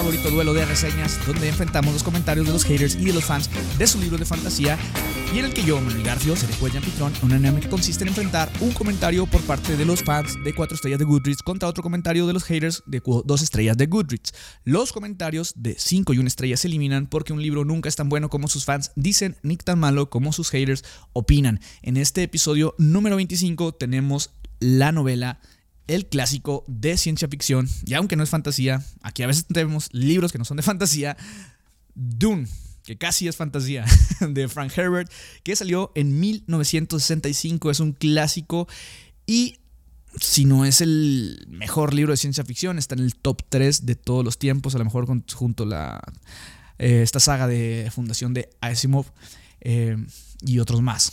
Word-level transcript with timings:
favorito 0.00 0.30
duelo 0.30 0.54
de 0.54 0.64
reseñas, 0.64 1.18
donde 1.26 1.46
enfrentamos 1.46 1.92
los 1.92 2.02
comentarios 2.02 2.46
de 2.46 2.54
los 2.54 2.64
haters 2.64 2.94
y 2.94 3.04
de 3.04 3.12
los 3.12 3.22
fans 3.22 3.50
de 3.76 3.86
su 3.86 4.00
libro 4.00 4.16
de 4.16 4.24
fantasía, 4.24 4.78
y 5.34 5.40
en 5.40 5.44
el 5.44 5.52
que 5.52 5.62
yo, 5.62 5.78
Manuel 5.78 6.02
Garfio, 6.02 6.34
seré 6.36 6.54
juez 6.54 6.72
y 6.72 6.78
anfitrión, 6.78 7.12
una 7.20 7.36
dinámica 7.36 7.64
que 7.64 7.68
consiste 7.68 8.04
en 8.04 8.08
enfrentar 8.08 8.50
un 8.60 8.70
comentario 8.72 9.26
por 9.26 9.42
parte 9.42 9.76
de 9.76 9.84
los 9.84 10.02
fans 10.02 10.38
de 10.42 10.54
4 10.54 10.74
estrellas 10.74 10.98
de 11.00 11.04
Goodreads 11.04 11.42
contra 11.42 11.68
otro 11.68 11.82
comentario 11.82 12.26
de 12.26 12.32
los 12.32 12.44
haters 12.44 12.82
de 12.86 13.02
2 13.04 13.42
estrellas 13.42 13.76
de 13.76 13.86
Goodreads. 13.88 14.32
Los 14.64 14.92
comentarios 14.92 15.52
de 15.54 15.76
5 15.78 16.14
y 16.14 16.18
1 16.18 16.28
estrella 16.28 16.56
se 16.56 16.68
eliminan 16.68 17.06
porque 17.06 17.34
un 17.34 17.42
libro 17.42 17.66
nunca 17.66 17.90
es 17.90 17.96
tan 17.96 18.08
bueno 18.08 18.30
como 18.30 18.48
sus 18.48 18.64
fans 18.64 18.92
dicen, 18.96 19.36
ni 19.42 19.58
tan 19.58 19.78
malo 19.78 20.08
como 20.08 20.32
sus 20.32 20.48
haters 20.48 20.82
opinan. 21.12 21.60
En 21.82 21.98
este 21.98 22.22
episodio 22.22 22.74
número 22.78 23.16
25 23.16 23.74
tenemos 23.74 24.30
la 24.60 24.92
novela 24.92 25.40
el 25.94 26.06
clásico 26.06 26.64
de 26.66 26.96
ciencia 26.96 27.28
ficción, 27.28 27.68
y 27.84 27.94
aunque 27.94 28.16
no 28.16 28.22
es 28.22 28.30
fantasía, 28.30 28.84
aquí 29.02 29.22
a 29.22 29.26
veces 29.26 29.46
tenemos 29.46 29.88
libros 29.92 30.32
que 30.32 30.38
no 30.38 30.44
son 30.44 30.56
de 30.56 30.62
fantasía, 30.62 31.16
Dune, 31.94 32.46
que 32.84 32.96
casi 32.96 33.28
es 33.28 33.36
fantasía, 33.36 33.84
de 34.20 34.48
Frank 34.48 34.76
Herbert, 34.76 35.10
que 35.42 35.56
salió 35.56 35.92
en 35.94 36.18
1965, 36.20 37.70
es 37.70 37.80
un 37.80 37.92
clásico 37.92 38.68
y 39.26 39.58
si 40.18 40.44
no 40.44 40.64
es 40.64 40.80
el 40.80 41.44
mejor 41.48 41.94
libro 41.94 42.12
de 42.12 42.16
ciencia 42.16 42.44
ficción, 42.44 42.78
está 42.78 42.94
en 42.94 43.02
el 43.02 43.14
top 43.14 43.42
3 43.48 43.86
de 43.86 43.94
todos 43.94 44.24
los 44.24 44.38
tiempos, 44.38 44.74
a 44.74 44.78
lo 44.78 44.84
mejor 44.84 45.06
junto 45.34 45.62
a 45.64 45.66
la, 45.66 46.02
eh, 46.78 47.02
esta 47.02 47.20
saga 47.20 47.46
de 47.46 47.90
fundación 47.94 48.34
de 48.34 48.50
Asimov 48.60 49.06
eh, 49.60 49.96
y 50.40 50.58
otros 50.58 50.82
más. 50.82 51.12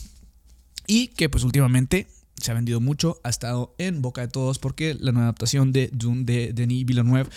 Y 0.88 1.09
que 1.09 1.30
pues 1.30 1.44
últimamente 1.44 2.07
se 2.41 2.52
ha 2.52 2.54
vendido 2.54 2.80
mucho, 2.80 3.20
ha 3.23 3.30
estado 3.30 3.76
en 3.77 4.02
boca 4.02 4.22
de 4.22 4.27
todos 4.27 4.59
porque 4.59 4.96
la 5.00 5.12
nueva 5.12 5.27
adaptación 5.27 5.72
de 5.72 5.90
Dune 5.91 6.23
de 6.23 6.54
Denis 6.54 6.86
Villeneuve, 6.86 7.30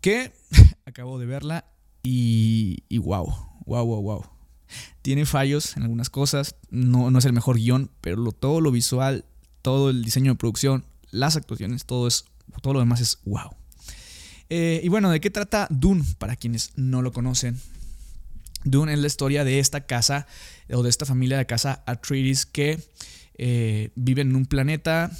que 0.00 0.32
acabo 0.86 1.18
de 1.18 1.26
verla 1.26 1.66
y, 2.02 2.84
y 2.88 2.98
wow, 2.98 3.32
wow, 3.66 3.86
wow, 3.86 4.02
wow. 4.02 4.24
Tiene 5.02 5.26
fallos 5.26 5.76
en 5.76 5.82
algunas 5.82 6.10
cosas, 6.10 6.56
no, 6.70 7.10
no 7.10 7.18
es 7.18 7.24
el 7.24 7.32
mejor 7.32 7.56
guion, 7.56 7.90
pero 8.00 8.32
todo 8.32 8.60
lo 8.60 8.70
visual, 8.70 9.24
todo 9.62 9.90
el 9.90 10.04
diseño 10.04 10.32
de 10.32 10.38
producción, 10.38 10.84
las 11.10 11.36
actuaciones, 11.36 11.84
todo, 11.84 12.08
es, 12.08 12.24
todo 12.62 12.74
lo 12.74 12.80
demás 12.80 13.00
es 13.00 13.18
wow. 13.24 13.50
Eh, 14.50 14.80
y 14.82 14.88
bueno, 14.88 15.10
¿de 15.10 15.20
qué 15.20 15.30
trata 15.30 15.66
Dune? 15.70 16.04
Para 16.18 16.36
quienes 16.36 16.72
no 16.76 17.02
lo 17.02 17.12
conocen. 17.12 17.58
Dune 18.64 18.92
es 18.92 18.98
la 18.98 19.06
historia 19.06 19.44
de 19.44 19.58
esta 19.58 19.86
casa 19.86 20.26
o 20.72 20.82
de 20.82 20.90
esta 20.90 21.04
familia 21.04 21.38
de 21.38 21.46
casa 21.46 21.82
Atreides 21.86 22.46
que 22.46 22.82
eh, 23.36 23.90
viven 23.94 24.30
en 24.30 24.36
un 24.36 24.46
planeta 24.46 25.10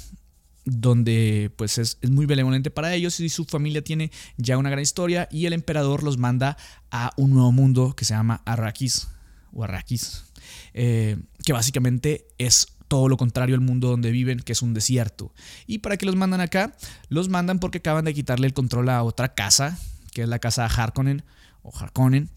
donde 0.65 1.51
pues 1.55 1.77
es, 1.77 1.97
muy 2.09 2.25
benevolente 2.25 2.71
para 2.71 2.93
ellos 2.93 3.19
y 3.19 3.29
su 3.29 3.45
familia 3.45 3.83
tiene 3.83 4.11
ya 4.37 4.57
una 4.57 4.69
gran 4.69 4.81
historia 4.81 5.27
y 5.31 5.45
el 5.45 5.53
emperador 5.53 6.03
los 6.03 6.17
manda 6.17 6.57
a 6.91 7.11
un 7.17 7.31
nuevo 7.31 7.51
mundo 7.51 7.95
que 7.95 8.03
se 8.03 8.15
llama 8.15 8.41
Arrakis 8.45 9.07
o 9.53 9.63
Arrakis, 9.63 10.25
eh, 10.73 11.17
que 11.43 11.53
básicamente 11.53 12.25
es 12.37 12.75
todo 12.87 13.09
lo 13.09 13.17
contrario 13.17 13.55
al 13.55 13.61
mundo 13.61 13.89
donde 13.89 14.11
viven, 14.11 14.39
que 14.39 14.53
es 14.53 14.61
un 14.61 14.73
desierto. 14.73 15.33
¿Y 15.65 15.79
para 15.79 15.97
qué 15.97 16.05
los 16.05 16.15
mandan 16.15 16.41
acá? 16.41 16.75
Los 17.09 17.29
mandan 17.29 17.59
porque 17.59 17.79
acaban 17.79 18.05
de 18.05 18.13
quitarle 18.13 18.47
el 18.47 18.53
control 18.53 18.89
a 18.89 19.03
otra 19.03 19.33
casa, 19.33 19.77
que 20.13 20.23
es 20.23 20.27
la 20.27 20.39
casa 20.39 20.65
Harkonnen 20.65 21.23
o 21.61 21.75
Harkonnen. 21.75 22.29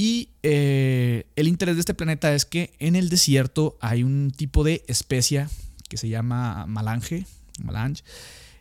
Y 0.00 0.30
eh, 0.42 1.26
el 1.36 1.46
interés 1.46 1.76
de 1.76 1.80
este 1.80 1.92
planeta 1.92 2.34
es 2.34 2.46
que 2.46 2.72
en 2.78 2.96
el 2.96 3.10
desierto 3.10 3.76
hay 3.82 4.02
un 4.02 4.30
tipo 4.34 4.64
de 4.64 4.82
especie 4.88 5.46
que 5.90 5.98
se 5.98 6.08
llama 6.08 6.64
malange, 6.66 7.26
malange 7.62 8.02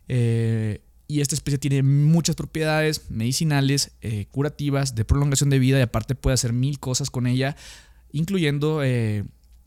eh, 0.10 0.82
y 1.08 1.22
esta 1.22 1.36
especie 1.36 1.58
tiene 1.58 1.82
muchas 1.82 2.36
propiedades 2.36 3.10
medicinales, 3.10 3.92
eh, 4.02 4.26
curativas, 4.32 4.96
de 4.96 5.06
prolongación 5.06 5.50
de 5.50 5.60
vida 5.60 5.80
y 5.80 5.82
aparte 5.82 6.14
puede 6.14 6.34
hacer 6.34 6.52
mil 6.52 6.78
cosas 6.78 7.10
con 7.10 7.26
ella, 7.26 7.56
incluyendo 8.12 8.82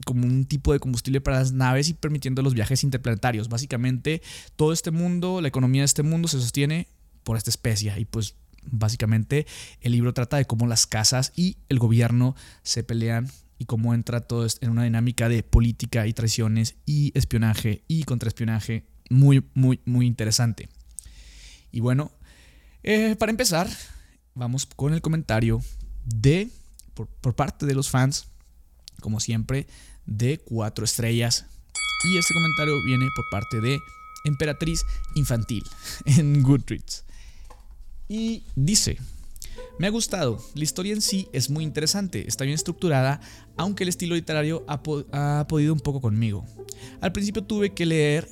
como 0.05 0.27
un 0.27 0.44
tipo 0.44 0.75
de 0.75 0.78
combustible 0.78 1.22
para 1.22 1.38
las 1.38 1.53
naves 1.53 1.88
y 1.88 1.94
permitiendo 1.94 2.43
los 2.43 2.53
viajes 2.53 2.84
interplanetarios. 2.84 3.49
Básicamente 3.49 4.21
todo 4.56 4.75
este 4.75 4.91
mundo, 4.91 5.41
la 5.41 5.49
economía 5.49 5.81
de 5.81 5.87
este 5.87 6.03
mundo 6.03 6.28
se 6.28 6.38
sostiene 6.38 6.87
por 7.25 7.38
esta 7.38 7.49
especie 7.49 7.99
y 7.99 8.05
pues 8.05 8.34
Básicamente 8.65 9.47
el 9.81 9.93
libro 9.93 10.15
trata 10.15 10.37
de 10.37 10.45
cómo 10.45 10.67
las 10.67 10.87
casas 10.87 11.33
y 11.37 11.56
el 11.69 11.78
gobierno 11.78 12.37
se 12.62 12.84
pelean 12.84 13.31
y 13.59 13.65
cómo 13.65 13.95
entra 13.95 14.21
todo 14.21 14.47
en 14.61 14.71
una 14.71 14.84
dinámica 14.84 15.28
de 15.28 15.43
política 15.43 16.06
y 16.06 16.12
traiciones 16.12 16.77
y 16.87 17.17
espionaje 17.17 17.83
y 17.89 18.05
contraespionaje 18.05 18.87
muy, 19.11 19.45
muy, 19.55 19.81
muy 19.84 20.06
interesante. 20.06 20.69
Y 21.71 21.81
bueno, 21.81 22.11
eh, 22.83 23.17
para 23.17 23.31
empezar, 23.31 23.69
vamos 24.34 24.67
con 24.67 24.94
el 24.94 25.00
comentario 25.00 25.62
de, 26.05 26.50
por, 26.94 27.09
por 27.09 27.34
parte 27.34 27.67
de 27.67 27.75
los 27.75 27.91
fans, 27.91 28.27
como 29.00 29.21
siempre, 29.21 29.67
de 30.06 30.39
cuatro 30.39 30.84
estrellas. 30.84 31.47
Y 32.05 32.19
este 32.19 32.34
comentario 32.34 32.83
viene 32.84 33.06
por 33.15 33.25
parte 33.31 33.61
de 33.61 33.79
Emperatriz 34.25 34.84
Infantil 35.15 35.65
en 36.05 36.43
Goodreads. 36.43 37.05
Y 38.12 38.43
dice, 38.55 38.99
me 39.78 39.87
ha 39.87 39.91
gustado, 39.91 40.39
la 40.55 40.65
historia 40.65 40.93
en 40.93 41.00
sí 41.00 41.28
es 41.33 41.49
muy 41.49 41.65
interesante, 41.65 42.28
está 42.28 42.45
bien 42.45 42.55
estructurada, 42.55 43.23
aunque 43.56 43.84
el 43.84 43.89
estilo 43.89 44.15
literario 44.15 44.67
ha, 44.69 44.83
podido 45.49 45.73
un 45.73 45.81
poco 45.81 46.03
conmigo. 46.03 46.45
Al 47.00 47.12
principio 47.12 47.43
tuve 47.43 47.73
que 47.73 47.87
leer 47.87 48.28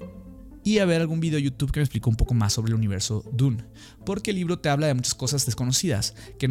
y 0.64 0.80
a 0.80 0.84
ver 0.84 1.00
algún 1.00 1.18
video 1.18 1.38
de 1.38 1.44
YouTube 1.44 1.72
que 1.72 1.80
me 1.80 1.84
explicó 1.84 2.10
un 2.10 2.16
poco 2.16 2.34
más 2.34 2.52
sobre 2.52 2.72
el 2.72 2.74
universo 2.74 3.24
Dune, 3.32 3.64
porque 4.04 4.32
el 4.32 4.36
libro 4.36 4.58
te 4.58 4.68
habla 4.68 4.86
de 4.86 4.92
muchas 4.92 5.14
cosas 5.14 5.46
desconocidas, 5.46 6.14
que, 6.38 6.46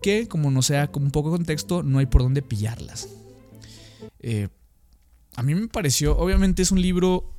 que 0.00 0.26
como 0.26 0.50
no 0.50 0.62
sea 0.62 0.90
como 0.90 1.04
un 1.04 1.12
poco 1.12 1.30
de 1.30 1.36
contexto, 1.36 1.82
no 1.82 1.98
hay 1.98 2.06
por 2.06 2.22
dónde 2.22 2.40
pillarlas. 2.40 3.10
Eh, 4.20 4.48
a 5.34 5.42
mí 5.42 5.54
me 5.54 5.68
pareció, 5.68 6.16
obviamente 6.16 6.62
es 6.62 6.70
un 6.70 6.80
libro 6.80 7.35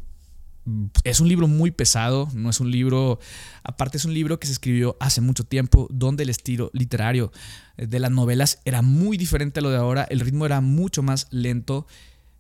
es 1.03 1.19
un 1.19 1.29
libro 1.29 1.47
muy 1.47 1.71
pesado, 1.71 2.27
no 2.33 2.49
es 2.49 2.59
un 2.59 2.71
libro, 2.71 3.19
aparte 3.63 3.97
es 3.97 4.05
un 4.05 4.13
libro 4.13 4.39
que 4.39 4.47
se 4.47 4.53
escribió 4.53 4.97
hace 4.99 5.21
mucho 5.21 5.43
tiempo, 5.43 5.87
donde 5.89 6.23
el 6.23 6.29
estilo 6.29 6.69
literario 6.73 7.31
de 7.77 7.99
las 7.99 8.11
novelas 8.11 8.59
era 8.65 8.81
muy 8.81 9.17
diferente 9.17 9.59
a 9.59 9.63
lo 9.63 9.69
de 9.69 9.77
ahora, 9.77 10.05
el 10.09 10.19
ritmo 10.19 10.45
era 10.45 10.61
mucho 10.61 11.03
más 11.03 11.27
lento. 11.31 11.87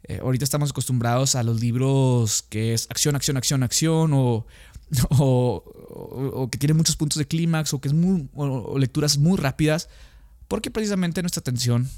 Eh, 0.03 0.19
ahorita 0.21 0.43
estamos 0.43 0.71
acostumbrados 0.71 1.35
a 1.35 1.43
los 1.43 1.59
libros 1.59 2.43
que 2.49 2.73
es 2.73 2.87
acción, 2.89 3.15
acción, 3.15 3.37
acción, 3.37 3.63
acción, 3.63 4.11
o, 4.13 4.45
o, 5.09 6.49
que 6.51 6.57
tienen 6.57 6.77
muchos 6.77 6.95
puntos 6.95 7.17
de 7.17 7.27
clímax, 7.27 7.73
o 7.73 7.81
que 7.81 7.87
es 7.87 7.93
muy, 7.93 8.27
o 8.35 8.77
lecturas 8.77 9.17
muy 9.17 9.37
rápidas, 9.37 9.89
porque 10.47 10.71
precisamente 10.71 11.21
nuestra 11.21 11.41
atención, 11.41 11.89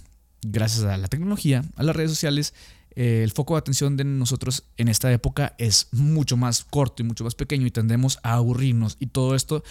gracias 0.41 0.85
a 0.85 0.97
la 0.97 1.07
tecnología, 1.07 1.63
a 1.75 1.83
las 1.83 1.95
redes 1.95 2.11
sociales, 2.11 2.53
eh, 2.99 3.23
el 3.23 3.31
foco 3.31 3.53
de 3.53 3.59
atención 3.59 3.95
de 3.95 4.03
nosotros 4.03 4.65
en 4.75 4.89
esta 4.89 5.09
época 5.09 5.55
es 5.57 5.87
mucho 5.93 6.35
más 6.35 6.65
corto 6.65 7.01
y 7.01 7.05
mucho 7.05 7.23
más 7.23 7.33
pequeño 7.33 7.65
y 7.65 7.71
tendemos 7.71 8.19
a 8.23 8.33
aburrirnos. 8.33 8.97
Y 8.99 9.05
todo 9.05 9.35
esto, 9.35 9.63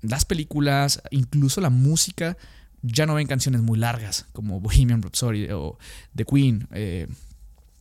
las 0.00 0.24
películas, 0.24 1.02
incluso 1.10 1.60
la 1.60 1.68
música, 1.68 2.38
ya 2.80 3.04
no 3.04 3.12
ven 3.12 3.26
canciones 3.26 3.60
muy 3.60 3.78
largas 3.78 4.24
como 4.32 4.58
Bohemian 4.58 5.02
Rhapsody 5.02 5.50
o 5.50 5.76
The 6.16 6.24
Queen 6.24 6.66
eh, 6.70 7.08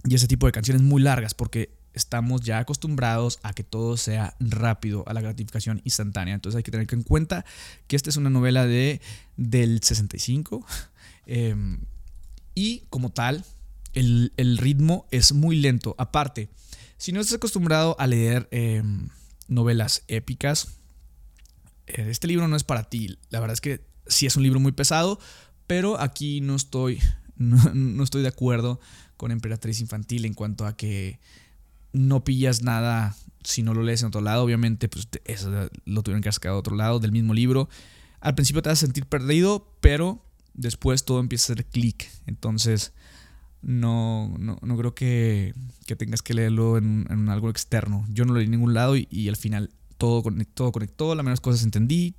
y 0.04 0.14
ese 0.14 0.28
tipo 0.28 0.46
de 0.46 0.52
canciones 0.52 0.82
muy 0.82 1.02
largas 1.02 1.36
porque 1.36 1.74
estamos 1.94 2.42
ya 2.42 2.60
acostumbrados 2.60 3.40
a 3.44 3.54
que 3.54 3.64
todo 3.64 3.96
sea 3.96 4.36
rápido, 4.42 5.06
a 5.08 5.14
la 5.14 5.22
gratificación 5.22 5.80
instantánea. 5.86 6.34
Entonces 6.34 6.58
hay 6.58 6.64
que 6.64 6.72
tener 6.72 6.88
en 6.92 7.04
cuenta 7.04 7.46
que 7.88 7.96
esta 7.96 8.10
es 8.10 8.18
una 8.18 8.30
novela 8.30 8.68
de, 8.68 9.00
del 9.38 9.82
65 9.82 10.66
eh, 11.28 11.56
y 12.56 12.84
como 12.90 13.10
tal 13.12 13.46
el, 13.94 14.58
ritmo 14.58 15.08
es 15.12 15.34
muy 15.34 15.56
lento. 15.58 15.96
Aparte, 15.98 16.50
si 16.98 17.12
no 17.12 17.20
estás 17.20 17.38
acostumbrado 17.38 17.96
a 18.00 18.08
leer 18.08 18.48
em, 18.52 19.10
novelas 19.48 20.04
épicas, 20.08 20.70
eh, 21.88 22.08
este 22.10 22.28
libro 22.28 22.48
no 22.48 22.56
es 22.56 22.64
para 22.64 22.84
ti. 22.84 23.18
La 23.30 23.40
verdad 23.40 23.54
es 23.54 23.62
que 23.62 23.86
sí 24.08 24.26
es 24.26 24.36
un 24.36 24.44
libro 24.44 24.60
muy 24.60 24.72
pesado, 24.72 25.20
pero 25.68 26.00
aquí 26.00 26.42
no 26.42 26.56
estoy, 26.56 27.00
no, 27.38 28.04
estoy 28.04 28.22
de 28.22 28.30
acuerdo 28.30 28.80
con 29.18 29.32
Emperatriz 29.32 29.80
Infantil 29.82 30.26
en 30.26 30.34
cuanto 30.34 30.66
a 30.66 30.76
que 30.76 31.20
no 31.94 32.24
pillas 32.24 32.64
nada 32.64 33.16
si 33.44 33.64
no 33.64 33.74
lo 33.74 33.84
lees 33.84 34.02
en 34.02 34.08
otro 34.08 34.22
lado. 34.22 34.44
Obviamente, 34.44 34.88
pues 34.88 35.08
eso 35.26 35.70
lo 35.86 36.04
tuvieron 36.04 36.22
que 36.22 36.32
sacar 36.32 36.54
de 36.54 36.58
otro 36.58 36.76
lado 36.76 37.00
del 37.00 37.12
mismo 37.12 37.34
libro. 37.34 37.70
Al 38.20 38.36
principio 38.36 38.62
te 38.62 38.70
vas 38.70 38.80
a 38.80 38.86
sentir 38.86 39.06
perdido, 39.06 39.76
pero 39.82 40.24
después 40.54 41.06
todo 41.06 41.20
empieza 41.20 41.52
a 41.52 41.54
hacer 41.54 41.66
clic. 41.66 42.10
Entonces, 42.26 42.94
no, 43.62 44.34
no, 44.40 44.58
no 44.62 44.78
creo 44.78 44.96
que, 44.96 45.54
tengas 45.98 46.22
que 46.22 46.34
leerlo 46.34 46.78
en, 46.78 47.30
algo 47.30 47.50
externo. 47.50 48.06
Yo 48.10 48.26
no 48.26 48.34
lo 48.34 48.40
leí 48.40 48.46
en 48.46 48.52
ningún 48.52 48.74
lado 48.74 48.96
y, 48.96 49.28
al 49.30 49.36
final 49.36 49.70
todo, 49.98 50.24
todo 50.54 50.72
conectó, 50.72 51.16
las 51.16 51.24
menos 51.24 51.42
cosas 51.42 51.64
entendí. 51.64 52.16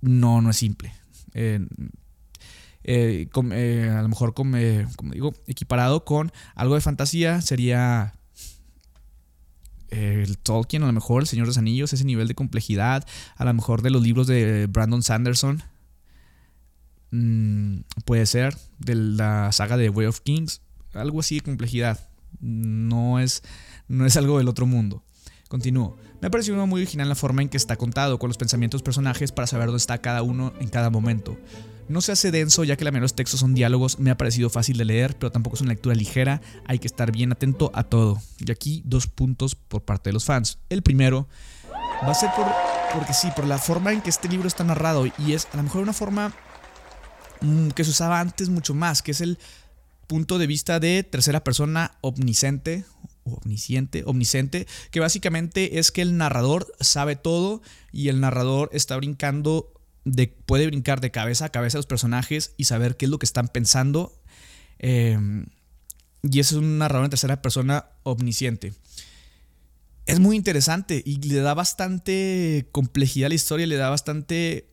No, 0.00 0.40
no 0.40 0.50
es 0.50 0.56
simple. 0.56 0.92
Eh, 1.34 1.66
eh, 2.84 3.28
eh, 3.52 3.94
a 3.94 4.02
lo 4.02 4.08
mejor, 4.08 4.34
como 4.34 4.56
digo, 5.12 5.34
equiparado 5.46 6.04
con 6.04 6.32
algo 6.54 6.74
de 6.74 6.80
fantasía 6.80 7.40
sería 7.42 8.14
el 9.90 10.38
Tolkien, 10.38 10.84
a 10.84 10.86
lo 10.86 10.92
mejor 10.92 11.22
El 11.22 11.28
Señor 11.28 11.46
de 11.46 11.48
los 11.48 11.58
Anillos, 11.58 11.92
ese 11.92 12.04
nivel 12.04 12.28
de 12.28 12.34
complejidad, 12.34 13.04
a 13.36 13.44
lo 13.44 13.52
mejor 13.52 13.82
de 13.82 13.90
los 13.90 14.02
libros 14.02 14.28
de 14.28 14.66
Brandon 14.68 15.02
Sanderson, 15.02 15.64
mm, 17.10 17.80
puede 18.04 18.26
ser, 18.26 18.56
de 18.78 18.94
la 18.94 19.52
saga 19.52 19.76
de 19.76 19.90
Way 19.90 20.06
of 20.06 20.20
Kings, 20.20 20.62
algo 20.94 21.20
así 21.20 21.36
de 21.36 21.40
complejidad, 21.42 22.08
no 22.40 23.20
es, 23.20 23.42
no 23.88 24.06
es 24.06 24.16
algo 24.16 24.38
del 24.38 24.48
otro 24.48 24.66
mundo. 24.66 25.02
Continúo. 25.48 25.96
Me 26.20 26.28
ha 26.28 26.30
parecido 26.30 26.64
muy 26.66 26.82
original 26.82 27.08
la 27.08 27.14
forma 27.16 27.42
en 27.42 27.48
que 27.48 27.56
está 27.56 27.76
contado, 27.76 28.18
con 28.18 28.28
los 28.28 28.36
pensamientos 28.36 28.82
personajes 28.82 29.32
para 29.32 29.48
saber 29.48 29.66
dónde 29.66 29.78
está 29.78 29.98
cada 29.98 30.22
uno 30.22 30.52
en 30.60 30.68
cada 30.68 30.90
momento. 30.90 31.36
No 31.88 32.00
se 32.00 32.12
hace 32.12 32.30
denso 32.30 32.62
ya 32.62 32.76
que 32.76 32.84
la 32.84 32.92
mayoría 32.92 33.00
de 33.00 33.06
los 33.06 33.16
textos 33.16 33.40
son 33.40 33.52
diálogos, 33.52 33.98
me 33.98 34.10
ha 34.10 34.16
parecido 34.16 34.48
fácil 34.48 34.76
de 34.76 34.84
leer, 34.84 35.16
pero 35.18 35.32
tampoco 35.32 35.56
es 35.56 35.62
una 35.62 35.70
lectura 35.70 35.96
ligera, 35.96 36.40
hay 36.66 36.78
que 36.78 36.86
estar 36.86 37.10
bien 37.10 37.32
atento 37.32 37.72
a 37.74 37.82
todo. 37.82 38.22
Y 38.38 38.48
aquí 38.52 38.82
dos 38.84 39.08
puntos 39.08 39.56
por 39.56 39.82
parte 39.82 40.10
de 40.10 40.14
los 40.14 40.24
fans. 40.24 40.58
El 40.68 40.82
primero 40.82 41.26
va 42.04 42.12
a 42.12 42.14
ser 42.14 42.30
por, 42.36 42.46
porque 42.94 43.12
sí, 43.12 43.28
por 43.34 43.46
la 43.46 43.58
forma 43.58 43.92
en 43.92 44.02
que 44.02 44.10
este 44.10 44.28
libro 44.28 44.46
está 44.46 44.62
narrado 44.62 45.06
y 45.06 45.32
es 45.32 45.48
a 45.52 45.56
lo 45.56 45.64
mejor 45.64 45.82
una 45.82 45.92
forma 45.92 46.32
que 47.74 47.84
se 47.84 47.90
usaba 47.90 48.20
antes 48.20 48.48
mucho 48.48 48.74
más, 48.74 49.02
que 49.02 49.12
es 49.12 49.20
el 49.20 49.38
punto 50.06 50.38
de 50.38 50.46
vista 50.46 50.80
de 50.80 51.02
tercera 51.02 51.44
persona 51.44 51.92
omnisciente 52.00 52.84
omnisciente, 53.24 54.02
omnisciente, 54.06 54.66
que 54.90 55.00
básicamente 55.00 55.78
es 55.78 55.90
que 55.90 56.02
el 56.02 56.16
narrador 56.16 56.72
sabe 56.80 57.16
todo 57.16 57.62
y 57.92 58.08
el 58.08 58.20
narrador 58.20 58.70
está 58.72 58.96
brincando 58.96 59.72
de, 60.04 60.28
puede 60.28 60.66
brincar 60.66 61.00
de 61.00 61.10
cabeza 61.10 61.46
a 61.46 61.48
cabeza 61.50 61.78
a 61.78 61.80
los 61.80 61.86
personajes 61.86 62.54
y 62.56 62.64
saber 62.64 62.96
qué 62.96 63.06
es 63.06 63.10
lo 63.10 63.18
que 63.18 63.26
están 63.26 63.48
pensando. 63.48 64.18
Em, 64.78 65.46
y 66.22 66.40
ese 66.40 66.54
es 66.54 66.60
un 66.60 66.78
narrador 66.78 67.04
en 67.04 67.10
tercera 67.10 67.42
persona 67.42 67.86
omnisciente. 68.02 68.72
Es 70.06 70.18
muy 70.18 70.36
interesante 70.36 71.02
y 71.04 71.18
le 71.18 71.40
da 71.40 71.54
bastante 71.54 72.68
complejidad 72.72 73.26
a 73.26 73.28
la 73.28 73.34
historia, 73.34 73.66
le 73.66 73.76
da 73.76 73.90
bastante 73.90 74.70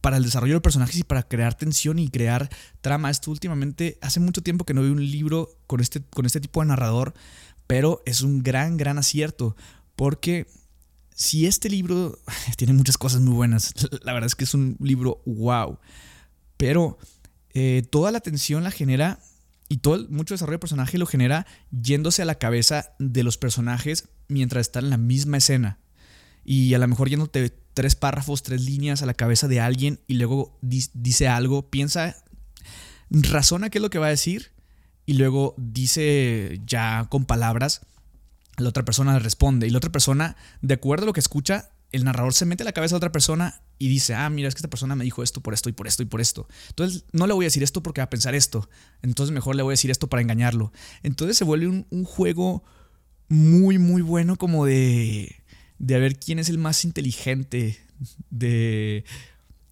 para 0.00 0.16
el 0.16 0.24
desarrollo 0.24 0.54
de 0.54 0.60
personajes 0.60 0.96
y 0.96 1.04
para 1.04 1.22
crear 1.22 1.54
tensión 1.54 1.98
y 1.98 2.08
crear 2.08 2.48
trama. 2.80 3.10
Esto 3.10 3.30
últimamente, 3.30 3.98
hace 4.00 4.20
mucho 4.20 4.42
tiempo 4.42 4.64
que 4.64 4.74
no 4.74 4.82
vi 4.82 4.88
un 4.88 5.04
libro 5.04 5.50
con 5.66 5.80
este, 5.80 6.02
con 6.02 6.26
este 6.26 6.40
tipo 6.40 6.60
de 6.60 6.66
narrador 6.66 7.14
pero 7.66 8.02
es 8.06 8.20
un 8.22 8.42
gran, 8.42 8.76
gran 8.76 8.98
acierto, 8.98 9.56
porque 9.96 10.46
si 11.14 11.46
este 11.46 11.68
libro 11.68 12.18
tiene 12.56 12.72
muchas 12.72 12.98
cosas 12.98 13.20
muy 13.20 13.34
buenas, 13.34 13.74
la 14.02 14.12
verdad 14.12 14.26
es 14.26 14.34
que 14.34 14.44
es 14.44 14.54
un 14.54 14.76
libro 14.80 15.22
wow, 15.26 15.78
pero 16.56 16.98
eh, 17.54 17.86
toda 17.90 18.10
la 18.10 18.20
tensión 18.20 18.64
la 18.64 18.70
genera 18.70 19.18
y 19.68 19.78
todo 19.78 20.06
mucho 20.10 20.34
desarrollo 20.34 20.56
de 20.56 20.60
personaje 20.60 20.98
lo 20.98 21.06
genera 21.06 21.46
yéndose 21.70 22.22
a 22.22 22.26
la 22.26 22.36
cabeza 22.36 22.94
de 22.98 23.24
los 23.24 23.36
personajes 23.36 24.08
mientras 24.28 24.60
están 24.68 24.84
en 24.84 24.90
la 24.90 24.96
misma 24.96 25.38
escena. 25.38 25.80
Y 26.44 26.72
a 26.74 26.78
lo 26.78 26.86
mejor 26.86 27.10
yéndote 27.10 27.58
tres 27.76 27.94
párrafos, 27.94 28.42
tres 28.42 28.64
líneas 28.64 29.02
a 29.02 29.06
la 29.06 29.12
cabeza 29.12 29.48
de 29.48 29.60
alguien 29.60 30.00
y 30.08 30.14
luego 30.14 30.58
dice 30.62 31.28
algo, 31.28 31.68
piensa, 31.68 32.16
razona 33.10 33.68
qué 33.68 33.76
es 33.76 33.82
lo 33.82 33.90
que 33.90 33.98
va 33.98 34.06
a 34.06 34.10
decir 34.10 34.50
y 35.04 35.12
luego 35.12 35.54
dice 35.58 36.58
ya 36.64 37.06
con 37.10 37.26
palabras, 37.26 37.82
la 38.56 38.70
otra 38.70 38.86
persona 38.86 39.12
le 39.12 39.18
responde 39.18 39.66
y 39.66 39.70
la 39.70 39.76
otra 39.76 39.92
persona, 39.92 40.36
de 40.62 40.72
acuerdo 40.72 41.04
a 41.04 41.06
lo 41.08 41.12
que 41.12 41.20
escucha, 41.20 41.68
el 41.92 42.04
narrador 42.04 42.32
se 42.32 42.46
mete 42.46 42.62
a 42.62 42.64
la 42.64 42.72
cabeza 42.72 42.94
de 42.94 42.96
otra 42.96 43.12
persona 43.12 43.60
y 43.78 43.88
dice, 43.88 44.14
ah, 44.14 44.30
mira, 44.30 44.48
es 44.48 44.54
que 44.54 44.60
esta 44.60 44.70
persona 44.70 44.96
me 44.96 45.04
dijo 45.04 45.22
esto 45.22 45.42
por 45.42 45.52
esto 45.52 45.68
y 45.68 45.72
por 45.72 45.86
esto 45.86 46.02
y 46.02 46.06
por 46.06 46.22
esto. 46.22 46.48
Entonces 46.70 47.04
no 47.12 47.26
le 47.26 47.34
voy 47.34 47.44
a 47.44 47.48
decir 47.48 47.62
esto 47.62 47.82
porque 47.82 48.00
va 48.00 48.06
a 48.06 48.10
pensar 48.10 48.34
esto. 48.34 48.70
Entonces 49.02 49.34
mejor 49.34 49.54
le 49.54 49.62
voy 49.62 49.72
a 49.72 49.74
decir 49.74 49.90
esto 49.90 50.08
para 50.08 50.22
engañarlo. 50.22 50.72
Entonces 51.02 51.36
se 51.36 51.44
vuelve 51.44 51.66
un, 51.66 52.04
juego 52.04 52.64
muy, 53.28 53.76
muy 53.76 54.00
bueno 54.00 54.36
como 54.36 54.64
de, 54.64 55.36
de 55.78 55.94
a 55.94 55.98
ver 55.98 56.18
quién 56.18 56.38
es 56.38 56.48
el 56.48 56.58
más 56.58 56.84
inteligente. 56.84 57.78
De... 58.30 59.04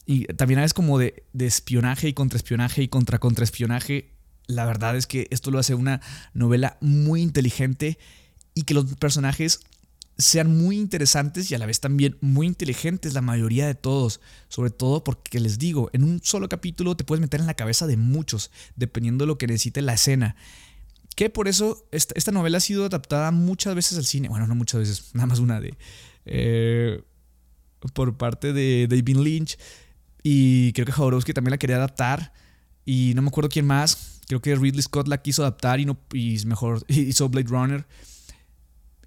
Y 0.07 0.25
también 0.27 0.61
es 0.61 0.75
como 0.75 0.99
de, 0.99 1.25
de 1.33 1.47
espionaje 1.47 2.09
y 2.09 2.13
contraespionaje 2.13 2.83
y 2.83 2.89
contra 2.89 3.19
contraespionaje 3.19 4.15
la 4.47 4.67
verdad 4.67 4.97
es 4.97 5.07
que 5.07 5.27
esto 5.31 5.51
lo 5.51 5.59
hace 5.59 5.75
una 5.75 6.01
novela 6.33 6.77
muy 6.81 7.23
inteligente 7.23 7.99
y 8.55 8.63
que 8.63 8.75
los 8.75 8.95
personajes 8.97 9.61
sean 10.17 10.57
muy 10.57 10.79
interesantes 10.79 11.51
y 11.51 11.55
a 11.55 11.59
la 11.59 11.67
vez 11.67 11.81
también 11.81 12.17
muy 12.21 12.47
inteligentes 12.47 13.15
la 13.15 13.21
mayoría 13.21 13.67
de 13.67 13.75
todos, 13.75 14.21
sobre 14.49 14.71
todo 14.71 15.03
porque 15.03 15.41
les 15.41 15.59
digo, 15.59 15.91
en 15.93 16.05
un 16.05 16.21
solo 16.23 16.49
capítulo 16.49 16.97
te 16.97 17.05
puedes 17.05 17.21
meter 17.21 17.41
en 17.41 17.47
la 17.47 17.55
cabeza 17.55 17.87
de 17.87 17.97
muchos, 17.97 18.51
dependiendo 18.77 19.25
de 19.25 19.29
lo 19.29 19.39
que 19.39 19.49
necesite 19.49 19.83
la 19.83 19.95
escena. 19.95 20.37
Que 21.15 21.31
por 21.31 21.49
eso 21.49 21.87
esta, 21.93 22.33
novela 22.33 22.59
ha 22.59 22.61
sido 22.61 22.87
adaptada 22.87 23.31
muchas 23.31 23.75
veces 23.75 23.99
al 23.99 24.05
cine, 24.05 24.29
bueno, 24.29 24.47
no 24.47 24.55
muchas 24.55 24.81
veces, 24.81 25.11
nada 25.15 25.27
más 25.27 25.39
una 25.39 25.61
de... 25.61 25.75
Eh, 26.27 27.03
por 27.93 28.17
parte 28.17 28.55
de 28.55 28.87
David 28.89 29.19
Lynch 29.19 29.59
y 30.23 30.73
creo 30.73 30.87
que 30.87 30.93
Jodorowsky 30.93 31.35
también 31.35 31.51
la 31.51 31.59
quería 31.59 31.77
adaptar 31.77 32.33
y 32.87 33.13
no 33.15 33.21
me 33.21 33.29
acuerdo 33.29 33.51
quién 33.51 33.67
más, 33.67 34.15
Creo 34.27 34.41
que 34.41 34.55
Ridley 34.57 34.83
Scott 34.83 35.09
la 35.09 35.23
quiso 35.23 35.43
adaptar 35.43 35.81
y, 35.81 35.85
no, 35.85 35.99
y 36.13 36.39
mejor 36.47 36.85
hizo 36.89 37.29
Blade 37.29 37.49
Runner. 37.49 37.87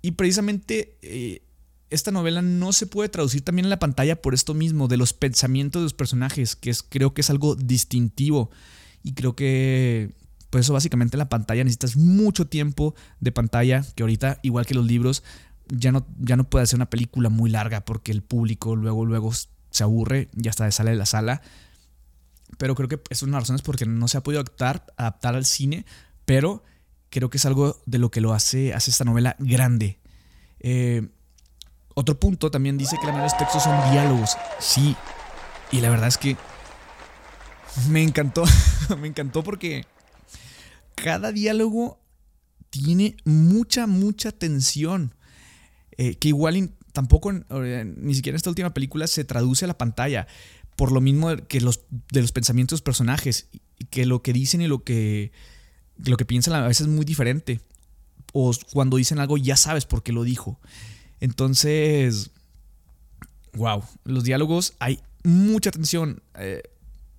Y 0.02 0.12
precisamente 0.12 0.98
eh, 1.02 1.42
esta 1.90 2.12
novela 2.12 2.42
no 2.42 2.72
se 2.74 2.88
puede 2.88 3.10
traducir 3.10 3.42
también 3.42 3.66
en 3.66 3.70
la 3.70 3.80
pantalla 3.80 4.22
por 4.22 4.34
esto 4.34 4.54
mismo, 4.54 4.88
de 4.88 4.98
los 4.98 5.14
pensamientos 5.14 5.82
de 5.82 5.86
los 5.86 5.94
personajes, 5.94 6.56
que 6.56 6.70
es, 6.70 6.84
creo 6.84 7.14
que 7.14 7.22
es 7.22 7.30
algo 7.30 7.56
distintivo. 7.56 8.52
Y 9.04 9.14
creo 9.14 9.36
que 9.36 10.14
por 10.50 10.62
eso 10.62 10.74
básicamente 10.74 11.16
en 11.16 11.20
la 11.20 11.30
pantalla 11.30 11.64
necesitas 11.64 11.98
mucho 11.98 12.48
tiempo 12.48 12.96
de 13.20 13.32
pantalla, 13.32 13.86
que 13.96 14.04
ahorita, 14.04 14.40
igual 14.44 14.66
que 14.66 14.76
los 14.76 14.86
libros, 14.86 15.24
ya 15.68 15.92
no, 15.92 16.06
ya 16.20 16.36
no 16.36 16.46
puede 16.46 16.66
ser 16.66 16.78
una 16.78 16.90
película 16.90 17.30
muy 17.30 17.50
larga 17.50 17.84
porque 17.84 18.12
el 18.12 18.22
público 18.22 18.76
luego, 18.76 19.06
luego 19.06 19.32
se 19.70 19.84
aburre, 19.84 20.30
ya 20.34 20.50
está 20.50 20.66
de 20.66 20.72
sala 20.72 20.92
de 20.92 20.96
la 20.96 21.06
sala. 21.06 21.42
Pero 22.58 22.76
creo 22.76 22.88
que 22.88 23.02
es 23.10 23.22
una 23.24 23.32
de 23.32 23.36
las 23.36 23.44
razones 23.44 23.62
porque 23.62 23.86
no 23.86 24.08
se 24.08 24.18
ha 24.18 24.24
podido 24.24 24.42
adaptar, 24.42 24.86
adaptar 24.96 25.36
al 25.36 25.46
cine, 25.46 25.86
pero 26.26 26.64
creo 27.10 27.30
que 27.30 27.38
es 27.38 27.46
algo 27.46 27.82
de 27.86 28.00
lo 28.00 28.10
que 28.10 28.22
lo 28.22 28.34
hace, 28.34 28.74
hace 28.74 28.92
esta 28.92 29.04
novela 29.04 29.36
grande. 29.40 30.00
Eh, 30.60 31.10
otro 31.94 32.20
punto 32.20 32.52
también 32.52 32.78
dice 32.78 32.96
que 33.00 33.06
la 33.06 33.12
mayoría 33.12 33.34
de 33.34 33.34
los 33.34 33.38
textos 33.38 33.64
son 33.64 33.92
diálogos. 33.92 34.38
Sí, 34.60 34.96
y 35.72 35.82
la 35.82 35.90
verdad 35.90 36.08
es 36.08 36.18
que 36.18 36.38
me 37.90 38.02
encantó, 38.02 38.44
me 39.00 39.08
encantó 39.08 39.44
porque 39.44 39.86
cada 40.98 41.32
diálogo 41.32 42.02
tiene 42.72 43.16
mucha, 43.24 43.88
mucha 43.88 44.32
tensión. 44.32 45.14
Eh, 46.00 46.16
que 46.16 46.28
igual 46.28 46.72
tampoco, 46.92 47.32
ni 47.32 48.16
siquiera 48.16 48.34
en 48.34 48.38
esta 48.38 48.50
última 48.50 48.74
película 48.74 49.08
se 49.08 49.24
traduce 49.24 49.66
a 49.66 49.68
la 49.68 49.78
pantalla 49.78 50.28
por 50.76 50.92
lo 50.92 51.02
mismo 51.02 51.36
que 51.48 51.62
los, 51.62 51.82
de 52.12 52.22
los 52.22 52.32
pensamientos 52.32 52.72
de 52.72 52.82
los 52.82 52.84
personajes, 52.84 53.48
que 53.90 54.06
lo 54.06 54.22
que 54.22 54.34
dicen 54.34 54.62
y 54.62 54.68
lo 54.68 54.84
que, 54.84 55.32
lo 55.98 56.18
que 56.18 56.26
piensan 56.26 56.54
a 56.54 56.68
veces 56.68 56.88
es 56.88 56.94
muy 56.94 57.06
diferente. 57.06 57.62
O 58.34 58.52
cuando 58.74 58.98
dicen 58.98 59.20
algo 59.20 59.38
ya 59.38 59.56
sabes 59.56 59.86
por 59.86 60.04
qué 60.04 60.12
lo 60.12 60.24
dijo. 60.24 60.60
Entonces, 61.20 62.32
wow, 63.54 63.84
los 64.04 64.24
diálogos 64.24 64.74
hay 64.80 65.00
mucha 65.24 65.72
tensión. 65.72 66.22
Eh, 66.36 66.62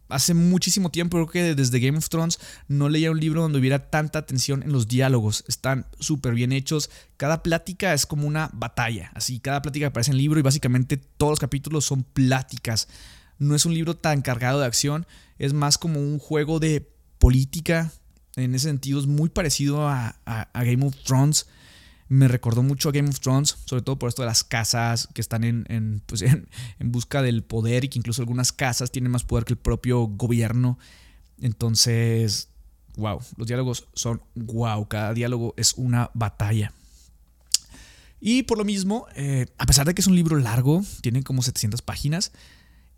hace 0.08 0.34
muchísimo 0.34 0.90
tiempo, 0.90 1.16
creo 1.16 1.26
que 1.28 1.54
desde 1.54 1.80
Game 1.80 1.98
of 1.98 2.08
Thrones 2.08 2.38
no 2.66 2.88
leía 2.88 3.10
un 3.10 3.20
libro 3.20 3.42
donde 3.42 3.58
hubiera 3.58 3.90
tanta 3.90 4.26
tensión 4.26 4.62
en 4.62 4.72
los 4.72 4.88
diálogos. 4.88 5.44
Están 5.48 5.86
súper 5.98 6.34
bien 6.34 6.52
hechos. 6.52 6.90
Cada 7.16 7.42
plática 7.42 7.92
es 7.94 8.06
como 8.06 8.26
una 8.26 8.50
batalla. 8.52 9.10
Así, 9.14 9.40
cada 9.40 9.62
plática 9.62 9.88
aparece 9.88 10.10
en 10.10 10.16
el 10.16 10.22
libro 10.22 10.38
y 10.40 10.42
básicamente 10.42 10.96
todos 10.96 11.32
los 11.32 11.40
capítulos 11.40 11.84
son 11.84 12.02
pláticas. 12.02 12.88
No 13.38 13.54
es 13.54 13.66
un 13.66 13.74
libro 13.74 13.96
tan 13.96 14.22
cargado 14.22 14.60
de 14.60 14.66
acción, 14.66 15.06
es 15.38 15.52
más 15.52 15.78
como 15.78 16.00
un 16.00 16.18
juego 16.18 16.58
de 16.58 16.90
política. 17.18 17.92
En 18.36 18.54
ese 18.54 18.68
sentido 18.68 19.00
es 19.00 19.06
muy 19.06 19.28
parecido 19.28 19.88
a, 19.88 20.16
Game 20.54 20.84
of 20.84 20.94
Thrones. 21.04 21.46
Me 22.08 22.26
recordó 22.26 22.62
mucho 22.62 22.88
a 22.88 22.92
Game 22.92 23.08
of 23.08 23.20
Thrones, 23.20 23.56
sobre 23.64 23.82
todo 23.82 23.98
por 23.98 24.08
esto 24.08 24.22
de 24.22 24.26
las 24.26 24.44
casas 24.44 25.08
que 25.12 25.20
están 25.20 25.44
en, 25.44 26.02
pues, 26.06 26.22
en, 26.22 26.48
busca 26.80 27.22
del 27.22 27.42
poder 27.42 27.84
y 27.84 27.88
que 27.88 27.98
incluso 27.98 28.22
algunas 28.22 28.52
casas 28.52 28.90
tienen 28.90 29.12
más 29.12 29.24
poder 29.24 29.44
que 29.44 29.52
el 29.52 29.58
propio 29.58 30.06
gobierno. 30.06 30.78
Entonces, 31.40 32.48
wow, 32.96 33.20
los 33.36 33.46
diálogos 33.46 33.88
son 33.94 34.22
wow, 34.34 34.88
cada 34.88 35.12
diálogo 35.14 35.54
es 35.56 35.74
una 35.74 36.10
batalla. 36.14 36.72
Y 38.20 38.42
por 38.44 38.58
lo 38.58 38.64
mismo, 38.64 39.06
eh, 39.14 39.46
a 39.58 39.66
pesar 39.66 39.86
de 39.86 39.94
que 39.94 40.00
es 40.00 40.06
un 40.06 40.16
libro 40.16 40.36
largo, 40.38 40.82
tiene 41.02 41.22
como 41.22 41.42
700 41.42 41.82
páginas, 41.82 42.32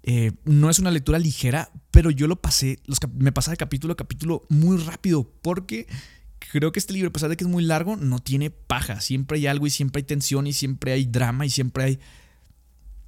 eh, 0.03 0.33
no 0.45 0.71
es 0.71 0.79
una 0.79 0.91
lectura 0.91 1.19
ligera, 1.19 1.71
pero 1.91 2.11
yo 2.11 2.27
lo 2.27 2.41
pasé, 2.41 2.79
me 3.19 3.33
pasé 3.33 3.51
de 3.51 3.59
capítulo 3.59 3.93
a 3.93 3.97
capítulo 3.97 4.47
muy 4.49 4.79
rápido 4.79 5.31
porque 5.43 5.87
creo 6.53 6.73
que 6.73 6.79
este 6.79 6.93
libro, 6.93 7.11
a 7.11 7.13
pesar 7.13 7.29
de 7.29 7.37
que 7.37 7.45
es 7.45 7.51
muy 7.51 7.65
largo, 7.65 7.97
no 7.97 8.19
tiene 8.19 8.51
paja. 8.51 9.01
Siempre 9.01 9.39
hay 9.39 9.47
algo 9.47 9.67
y 9.67 9.71
siempre 9.71 10.01
hay 10.01 10.05
tensión 10.05 10.47
y 10.47 10.53
siempre 10.53 10.93
hay 10.93 11.05
drama 11.05 11.47
y 11.47 11.51
siempre 11.51 11.85
hay 11.85 12.01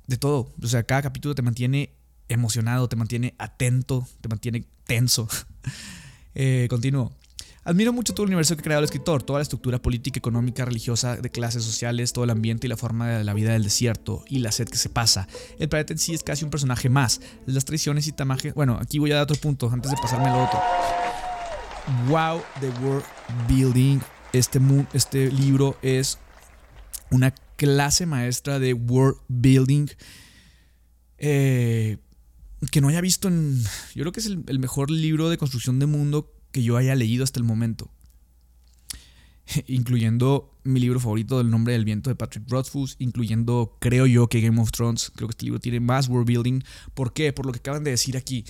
de 0.07 0.17
todo. 0.17 0.53
O 0.63 0.67
sea, 0.67 0.83
cada 0.85 1.03
capítulo 1.03 1.35
te 1.35 1.43
mantiene 1.43 1.95
emocionado, 2.29 2.89
te 2.89 2.97
mantiene 2.97 3.35
atento, 3.39 4.07
te 4.21 4.29
mantiene 4.29 4.65
tenso. 4.85 5.29
eh, 6.35 6.67
continúo. 6.69 7.13
Admiro 7.65 7.93
mucho 7.93 8.13
todo 8.13 8.25
el 8.25 8.31
universo 8.31 8.57
que 8.57 8.61
ha 8.61 8.65
creado 8.65 8.81
el 8.81 8.87
escritor, 8.87 9.23
toda 9.23 9.39
la 9.39 9.45
estructura 9.45 9.81
política, 9.81 10.19
económica, 10.19 10.65
religiosa, 10.65 11.17
de 11.17 11.31
clases 11.31 11.63
sociales, 11.63 12.13
todo 12.13 12.25
el 12.25 12.31
ambiente 12.31 12.67
y 12.67 12.69
la 12.69 12.77
forma 12.77 13.09
de 13.09 13.25
la 13.25 13.35
vida 13.35 13.53
del 13.53 13.63
desierto 13.63 14.25
y 14.27 14.41
la 14.41 14.51
sed 14.51 14.69
que 14.69 14.79
se 14.79 14.89
pasa. 14.89 15.29
El 15.61 15.69
planeta 15.69 15.93
en 15.93 16.01
sí 16.01 16.13
es 16.13 16.25
casi 16.25 16.45
un 16.45 16.51
personaje 16.51 16.89
más. 16.89 17.21
Las 17.47 17.65
traiciones 17.65 18.09
y 18.09 18.13
tamaje. 18.13 18.51
Bueno, 18.51 18.79
aquí 18.81 18.99
voy 18.99 19.13
a 19.13 19.17
dar 19.17 19.25
otro 19.25 19.37
punto 19.37 19.71
antes 19.73 19.93
de 19.93 19.97
pasarme 19.97 20.29
al 20.29 20.41
otro. 20.41 20.61
Wow, 22.09 22.43
The 22.61 22.71
World 22.81 23.05
Building. 23.49 24.01
Este, 24.33 24.61
este 24.93 25.31
libro 25.31 25.77
es 25.83 26.19
una 27.11 27.33
clase 27.57 28.07
maestra 28.07 28.59
de 28.59 28.73
world 28.73 29.19
building 29.29 29.89
eh, 31.19 31.99
que 32.71 32.81
no 32.81 32.89
haya 32.89 33.01
visto 33.01 33.29
en... 33.29 33.63
Yo 33.95 34.03
creo 34.03 34.13
que 34.13 34.21
es 34.21 34.27
el, 34.27 34.45
el 34.47 34.59
mejor 34.59 34.91
libro 34.91 35.29
de 35.29 35.39
construcción 35.39 35.79
de 35.79 35.87
mundo 35.87 36.33
que 36.51 36.63
yo 36.63 36.77
haya 36.77 36.95
leído 36.95 37.25
hasta 37.25 37.39
el 37.39 37.45
momento. 37.45 37.91
incluyendo 39.67 40.59
mi 40.65 40.81
libro 40.81 41.01
favorito 41.01 41.39
del 41.39 41.51
nombre 41.51 41.73
del 41.73 41.85
viento 41.85 42.11
de 42.11 42.17
Patrick 42.17 42.49
Rothfuss, 42.49 42.97
incluyendo 42.99 43.77
creo 43.81 44.07
yo 44.07 44.29
que 44.29 44.41
Game 44.41 44.61
of 44.61 44.71
Thrones, 44.71 45.11
creo 45.15 45.29
que 45.29 45.33
este 45.33 45.45
libro 45.45 45.61
tiene 45.61 45.81
más 45.81 46.09
world 46.09 46.27
building. 46.27 46.61
¿Por 46.95 47.13
qué? 47.13 47.33
Por 47.33 47.47
lo 47.47 47.53
que 47.53 47.59
acaban 47.59 47.85
de 47.85 47.91
decir 47.91 48.17
aquí. 48.17 48.45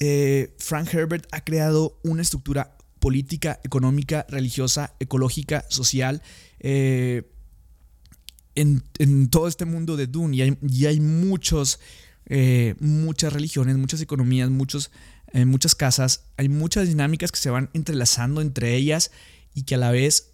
Eh, 0.00 0.54
Frank 0.58 0.92
Herbert 0.92 1.26
ha 1.32 1.42
creado 1.42 1.98
una 2.04 2.22
estructura 2.22 2.76
política, 3.00 3.60
económica, 3.64 4.26
religiosa, 4.28 4.94
ecológica, 5.00 5.64
social, 5.68 6.22
eh, 6.60 7.30
en, 8.54 8.82
todo 9.30 9.48
este 9.48 9.64
mundo 9.64 9.96
de 9.96 10.06
Dune. 10.06 10.36
Y 10.68 10.86
hay, 10.86 11.00
muchos, 11.00 11.80
eh, 12.26 12.74
muchas 12.80 13.32
religiones, 13.32 13.76
muchas 13.76 14.00
economías, 14.00 14.50
muchos 14.50 14.90
muchas 15.44 15.74
casas 15.74 16.24
hay 16.38 16.48
muchas 16.48 16.88
dinámicas 16.88 17.30
que 17.30 17.38
se 17.38 17.50
van 17.50 17.68
entrelazando 17.74 18.40
entre 18.40 18.74
ellas 18.76 19.10
y 19.52 19.64
que 19.64 19.74
a 19.74 19.78
la 19.78 19.90
vez 19.90 20.30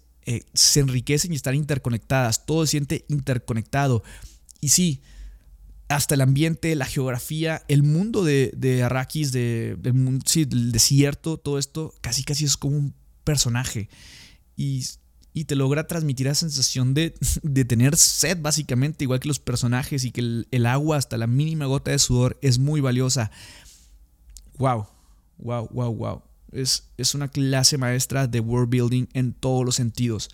se 0.53 0.79
enriquecen 0.79 1.33
y 1.33 1.35
están 1.35 1.55
interconectadas. 1.55 2.45
Todo 2.45 2.65
se 2.65 2.71
siente 2.71 3.05
interconectado. 3.09 4.03
Y 4.61 4.69
sí, 4.69 5.01
hasta 5.87 6.15
el 6.15 6.21
ambiente, 6.21 6.75
la 6.75 6.85
geografía, 6.85 7.63
el 7.67 7.83
mundo 7.83 8.23
de, 8.23 8.51
de 8.55 8.83
Arrakis, 8.83 9.31
de, 9.31 9.77
del, 9.79 10.21
sí, 10.25 10.45
desierto, 10.45 11.37
todo 11.37 11.59
esto 11.59 11.93
casi 12.01 12.23
casi 12.23 12.45
es 12.45 12.57
como 12.57 12.77
un 12.77 12.93
personaje. 13.23 13.89
Y, 14.55 14.85
y 15.33 15.45
te 15.45 15.55
logra 15.55 15.85
transmitir 15.85 16.27
la 16.27 16.35
sensación 16.35 16.93
de, 16.93 17.13
de, 17.43 17.65
tener 17.65 17.97
sed, 17.97 18.39
básicamente, 18.41 19.03
igual 19.03 19.19
que 19.19 19.27
los 19.27 19.39
personajes, 19.39 20.05
y 20.05 20.11
que 20.11 20.21
el, 20.21 20.47
el 20.51 20.65
agua, 20.65 20.97
hasta 20.97 21.17
la 21.17 21.27
mínima 21.27 21.65
gota 21.65 21.91
de 21.91 21.99
sudor, 21.99 22.39
es 22.41 22.57
muy 22.57 22.81
valiosa 22.81 23.31
wow, 24.57 24.87
wow, 25.37 25.67
wow, 25.71 25.93
wow. 25.93 26.21
Es, 26.51 26.89
es 26.97 27.15
una 27.15 27.27
clase 27.27 27.77
maestra 27.77 28.27
de 28.27 28.39
world 28.39 28.69
building 28.69 29.07
en 29.13 29.33
todos 29.33 29.65
los 29.65 29.75
sentidos. 29.75 30.29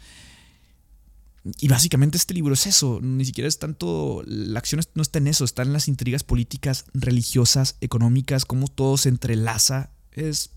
Y 1.44 1.68
básicamente 1.68 2.18
este 2.18 2.36
libro 2.36 2.54
es 2.54 2.68
eso, 2.68 3.00
ni 3.02 3.26
siquiera 3.26 3.48
es 3.48 3.58
tanto, 3.58 4.22
la 4.28 4.60
acción 4.60 4.80
no 4.94 5.02
está 5.02 5.18
en 5.18 5.28
eso, 5.28 5.44
está 5.44 5.64
en 5.64 5.74
las 5.74 5.88
intrigas 5.88 6.24
políticas, 6.24 6.86
religiosas, 6.94 7.78
económicas, 7.82 8.46
cómo 8.46 8.68
todo 8.68 8.98
se 8.98 9.10
entrelaza. 9.10 9.92
Es, 10.12 10.52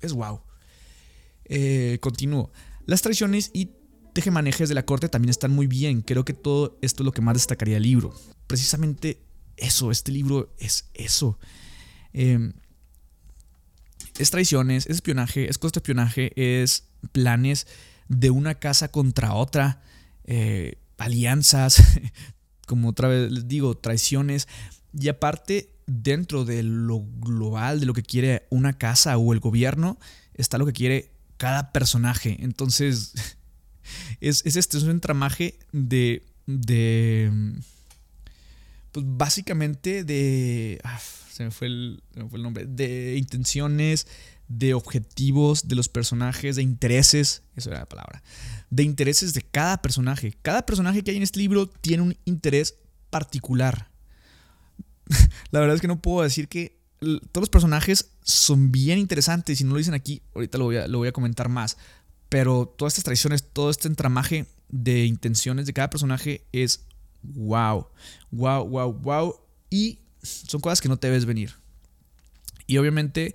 es 0.00 0.12
wow. 0.12 0.42
Eh, 1.46 1.98
continúo. 2.02 2.52
Las 2.84 3.00
traiciones 3.00 3.50
y 3.54 3.70
tejemanejes 4.12 4.68
de 4.68 4.74
la 4.74 4.84
corte 4.84 5.08
también 5.08 5.30
están 5.30 5.50
muy 5.50 5.66
bien. 5.66 6.02
Creo 6.02 6.26
que 6.26 6.34
todo 6.34 6.78
esto 6.82 7.02
es 7.02 7.04
lo 7.06 7.12
que 7.12 7.22
más 7.22 7.34
destacaría 7.34 7.78
el 7.78 7.84
libro. 7.84 8.14
Precisamente 8.46 9.22
eso, 9.56 9.90
este 9.90 10.12
libro 10.12 10.54
es 10.58 10.90
eso. 10.92 11.38
Eh, 12.12 12.52
es 14.18 14.30
traiciones, 14.30 14.86
es 14.86 14.96
espionaje, 14.96 15.48
es 15.48 15.56
costo 15.56 15.78
espionaje, 15.78 16.32
es 16.34 16.84
planes 17.12 17.66
de 18.08 18.30
una 18.30 18.56
casa 18.56 18.88
contra 18.88 19.34
otra, 19.34 19.82
eh, 20.30 20.74
alianzas, 20.98 21.82
como 22.66 22.90
otra 22.90 23.08
vez 23.08 23.32
les 23.32 23.48
digo, 23.48 23.76
traiciones. 23.76 24.46
Y 24.92 25.08
aparte, 25.08 25.70
dentro 25.86 26.44
de 26.44 26.62
lo 26.62 27.02
global, 27.18 27.80
de 27.80 27.86
lo 27.86 27.94
que 27.94 28.02
quiere 28.02 28.46
una 28.50 28.74
casa 28.74 29.16
o 29.16 29.32
el 29.32 29.40
gobierno, 29.40 29.98
está 30.34 30.58
lo 30.58 30.66
que 30.66 30.74
quiere 30.74 31.10
cada 31.38 31.72
personaje. 31.72 32.36
Entonces, 32.40 33.14
es, 34.20 34.44
es 34.44 34.56
este, 34.56 34.76
es 34.76 34.82
un 34.84 34.90
entramaje 34.90 35.58
de... 35.72 36.22
de 36.46 37.32
pues 38.92 39.04
básicamente 39.06 40.04
de... 40.04 40.78
Ah, 40.84 41.00
se 41.30 41.44
me 41.44 41.50
fue 41.50 41.68
el, 41.68 42.02
nombre, 42.32 42.66
de 42.66 43.16
intenciones, 43.16 44.06
de 44.48 44.74
objetivos 44.74 45.68
de 45.68 45.76
los 45.76 45.88
personajes, 45.88 46.56
de 46.56 46.62
intereses, 46.62 47.42
eso 47.54 47.70
era 47.70 47.80
la 47.80 47.88
palabra, 47.88 48.22
de 48.70 48.82
intereses 48.82 49.34
de 49.34 49.42
cada 49.42 49.80
personaje. 49.82 50.34
Cada 50.42 50.64
personaje 50.64 51.02
que 51.02 51.10
hay 51.10 51.18
en 51.18 51.22
este 51.22 51.40
libro 51.40 51.68
tiene 51.68 52.02
un 52.02 52.16
interés 52.24 52.76
particular. 53.10 53.90
la 55.50 55.60
verdad 55.60 55.76
es 55.76 55.80
que 55.80 55.88
no 55.88 56.00
puedo 56.00 56.22
decir 56.22 56.48
que 56.48 56.78
todos 57.00 57.42
los 57.42 57.50
personajes 57.50 58.10
son 58.22 58.72
bien 58.72 58.98
interesantes, 58.98 59.60
y 59.60 59.64
no 59.64 59.72
lo 59.72 59.78
dicen 59.78 59.94
aquí, 59.94 60.22
ahorita 60.34 60.58
lo 60.58 60.64
voy 60.64 60.76
a, 60.76 60.88
lo 60.88 60.98
voy 60.98 61.08
a 61.08 61.12
comentar 61.12 61.48
más, 61.48 61.76
pero 62.28 62.66
todas 62.66 62.94
estas 62.94 63.04
tradiciones, 63.04 63.44
todo 63.52 63.70
este 63.70 63.88
entramaje 63.88 64.46
de 64.68 65.04
intenciones 65.06 65.66
de 65.66 65.72
cada 65.72 65.90
personaje 65.90 66.46
es 66.52 66.84
wow, 67.22 67.86
wow, 68.30 68.66
wow, 68.66 68.92
wow. 68.92 69.40
Y 69.70 70.00
son 70.22 70.60
cosas 70.60 70.80
que 70.80 70.88
no 70.88 70.98
te 70.98 71.08
ves 71.08 71.24
venir. 71.24 71.54
Y 72.66 72.76
obviamente, 72.78 73.34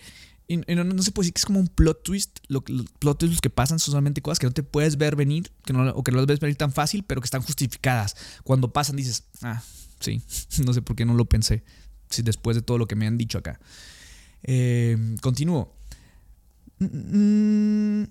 no, 0.50 1.04
se 1.04 1.12
puede 1.12 1.26
decir 1.26 1.34
que 1.34 1.40
es 1.40 1.46
como 1.46 1.60
un 1.60 1.68
plot 1.68 2.04
twist. 2.04 2.40
Lo, 2.48 2.64
los 2.68 2.86
plot 3.00 3.20
twists 3.20 3.42
que 3.42 3.50
pasan 3.50 3.80
son 3.80 3.92
solamente 3.92 4.22
cosas 4.22 4.40
que 4.40 4.48
no 4.48 4.54
te 4.54 4.64
puedes 4.64 4.98
ver 4.98 5.16
venir, 5.16 5.52
no, 5.72 5.90
o 5.92 6.04
que 6.04 6.12
no 6.12 6.18
las 6.18 6.28
ves 6.28 6.40
venir 6.40 6.58
tan 6.58 6.72
fácil, 6.72 7.04
pero 7.04 7.22
que 7.22 7.26
están 7.26 7.42
justificadas. 7.42 8.16
Cuando 8.44 8.72
pasan 8.72 8.96
dices, 8.96 9.24
ah, 9.42 9.62
sí, 10.00 10.22
no 10.66 10.74
sé 10.74 10.82
por 10.82 10.96
qué 10.96 11.06
no 11.06 11.14
lo 11.14 11.26
pensé, 11.26 11.64
si 12.10 12.22
después 12.22 12.56
de 12.56 12.62
todo 12.62 12.78
lo 12.78 12.88
que 12.88 12.96
me 12.96 13.08
han 13.08 13.18
dicho 13.18 13.38
acá. 13.38 13.60
Eh, 14.44 14.98
continúo. 15.22 15.74
Mm, 16.80 18.04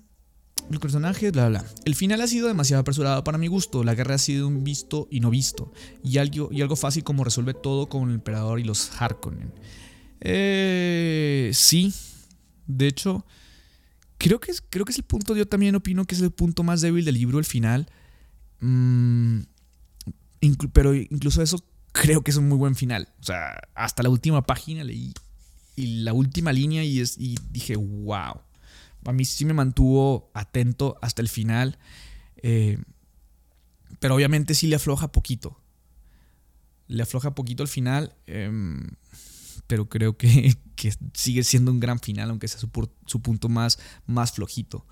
el 0.71 0.79
personaje, 0.79 1.31
bla, 1.31 1.49
bla. 1.49 1.65
El 1.85 1.95
final 1.95 2.21
ha 2.21 2.27
sido 2.27 2.47
demasiado 2.47 2.81
apresurado 2.81 3.23
para 3.23 3.37
mi 3.37 3.47
gusto. 3.47 3.83
La 3.83 3.95
guerra 3.95 4.15
ha 4.15 4.19
sido 4.19 4.47
un 4.47 4.63
visto 4.63 5.07
y 5.11 5.19
no 5.19 5.29
visto. 5.29 5.71
Y 6.03 6.17
algo, 6.17 6.49
y 6.51 6.61
algo 6.61 6.75
fácil 6.75 7.03
como 7.03 7.23
resuelve 7.23 7.53
todo 7.53 7.87
con 7.87 8.09
el 8.09 8.15
emperador 8.15 8.59
y 8.59 8.63
los 8.63 8.89
Harkonnen. 8.99 9.53
Eh, 10.21 11.51
sí. 11.53 11.93
De 12.67 12.87
hecho, 12.87 13.25
creo 14.17 14.39
que, 14.39 14.51
es, 14.51 14.61
creo 14.61 14.85
que 14.85 14.91
es 14.91 14.97
el 14.97 15.03
punto, 15.03 15.35
yo 15.35 15.47
también 15.47 15.75
opino 15.75 16.05
que 16.05 16.15
es 16.15 16.21
el 16.21 16.31
punto 16.31 16.63
más 16.63 16.81
débil 16.81 17.05
del 17.05 17.15
libro, 17.15 17.39
el 17.39 17.45
final. 17.45 17.89
Mm, 18.59 19.41
pero 20.73 20.93
incluso 20.93 21.41
eso 21.41 21.63
creo 21.91 22.23
que 22.23 22.31
es 22.31 22.37
un 22.37 22.47
muy 22.49 22.57
buen 22.57 22.75
final. 22.75 23.09
O 23.19 23.23
sea, 23.23 23.61
hasta 23.75 24.03
la 24.03 24.09
última 24.09 24.41
página 24.41 24.83
leí 24.83 25.13
y 25.75 26.03
la 26.03 26.13
última 26.13 26.53
línea 26.53 26.83
y, 26.83 27.03
dije, 27.51 27.75
wow 27.75 28.41
a 29.05 29.11
mí 29.11 29.25
sí 29.25 29.45
me 29.45 29.53
mantuvo 29.53 30.31
atento 30.33 30.97
hasta 31.01 31.21
el 31.21 31.29
final. 31.29 31.77
Eh, 32.37 32.77
pero 33.99 34.15
obviamente 34.15 34.53
sí 34.53 34.67
le 34.67 34.75
afloja 34.75 35.11
poquito. 35.11 35.59
Le 36.87 37.03
afloja 37.03 37.35
poquito 37.35 37.63
al 37.63 37.69
final. 37.69 38.15
Em, 38.27 38.91
pero 39.73 39.89
creo 39.89 40.15
que, 40.17 40.53
sigue 41.15 41.43
siendo 41.43 41.71
un 41.71 41.79
gran 41.79 41.99
final, 41.99 42.29
aunque 42.29 42.47
sea 42.47 42.59
su, 42.59 42.69
punto 43.21 43.49
más, 43.49 43.79
más 44.05 44.31
flojito. 44.31 44.85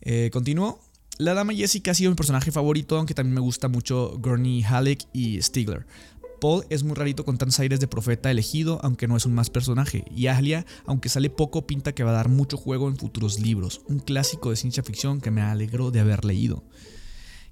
Eh, 0.00 0.30
continúo. 0.32 0.80
La 1.16 1.32
dama 1.32 1.54
Jessica 1.54 1.92
ha 1.92 1.94
sido 1.94 2.10
mi 2.10 2.16
personaje 2.16 2.50
favorito, 2.50 2.96
aunque 2.96 3.14
también 3.14 3.34
me 3.34 3.40
gusta 3.40 3.68
mucho 3.68 4.18
Gurney 4.18 4.64
Halleck 4.64 5.04
y 5.12 5.40
Stigler. 5.40 5.86
Paul 6.40 6.64
es 6.70 6.82
muy 6.82 6.96
rarito 6.96 7.24
con 7.24 7.38
tantos 7.38 7.60
aires 7.60 7.78
de 7.78 7.86
profeta 7.86 8.32
elegido, 8.32 8.80
aunque 8.82 9.06
no 9.06 9.16
es 9.16 9.26
un 9.26 9.34
más 9.34 9.48
personaje, 9.48 10.04
y 10.10 10.26
Alia, 10.26 10.66
aunque 10.86 11.08
sale 11.08 11.30
poco, 11.30 11.68
pinta 11.68 11.94
que 11.94 12.02
va 12.02 12.10
a 12.10 12.14
dar 12.14 12.28
mucho 12.28 12.56
juego 12.56 12.88
en 12.88 12.96
futuros 12.96 13.38
libros, 13.38 13.80
un 13.86 14.00
clásico 14.00 14.50
de 14.50 14.56
ciencia 14.56 14.82
ficción 14.82 15.20
que 15.20 15.30
me 15.30 15.40
alegró 15.40 15.92
de 15.92 16.00
haber 16.00 16.24
leído. 16.24 16.64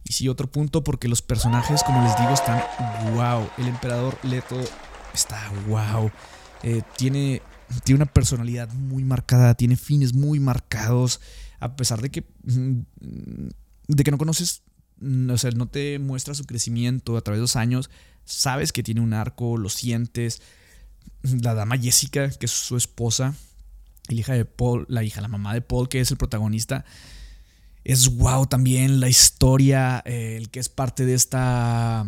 Y 0.02 0.14
sí, 0.14 0.28
otro 0.28 0.50
punto, 0.50 0.82
porque 0.82 1.06
los 1.06 1.22
personajes, 1.22 1.84
como 1.84 2.02
les 2.02 2.18
digo, 2.18 2.30
están 2.30 2.60
wow. 3.14 3.48
El 3.58 3.68
emperador 3.68 4.18
Leto 4.24 4.56
está 5.12 5.50
wow. 5.68 6.10
Eh, 6.62 6.82
tiene, 6.96 7.42
tiene 7.84 8.02
una 8.02 8.12
personalidad 8.12 8.72
muy 8.72 9.04
marcada, 9.04 9.54
tiene 9.54 9.76
fines 9.76 10.14
muy 10.14 10.40
marcados, 10.40 11.20
a 11.60 11.76
pesar 11.76 12.00
de 12.00 12.10
que, 12.10 12.24
mm, 12.44 12.80
de 13.88 14.04
que 14.04 14.10
no 14.10 14.18
conoces, 14.18 14.62
mm, 15.00 15.30
o 15.30 15.38
sea, 15.38 15.50
no 15.50 15.66
te 15.66 15.98
muestra 15.98 16.34
su 16.34 16.44
crecimiento 16.44 17.16
a 17.16 17.20
través 17.20 17.38
de 17.38 17.42
los 17.42 17.56
años 17.56 17.90
sabes 18.24 18.72
que 18.72 18.82
tiene 18.82 19.00
un 19.00 19.14
arco, 19.14 19.56
lo 19.56 19.68
sientes. 19.68 20.42
La 21.22 21.54
dama 21.54 21.78
Jessica, 21.78 22.30
que 22.30 22.46
es 22.46 22.52
su 22.52 22.76
esposa, 22.76 23.34
la 24.08 24.14
hija 24.14 24.34
de 24.34 24.44
Paul, 24.44 24.86
la 24.88 25.04
hija, 25.04 25.20
la 25.20 25.28
mamá 25.28 25.54
de 25.54 25.60
Paul, 25.60 25.88
que 25.88 26.00
es 26.00 26.10
el 26.10 26.16
protagonista. 26.16 26.84
Es 27.84 28.16
wow 28.16 28.46
también 28.46 29.00
la 29.00 29.08
historia, 29.08 30.02
eh, 30.04 30.36
el 30.36 30.50
que 30.50 30.60
es 30.60 30.68
parte 30.68 31.04
de 31.04 31.14
esta, 31.14 32.06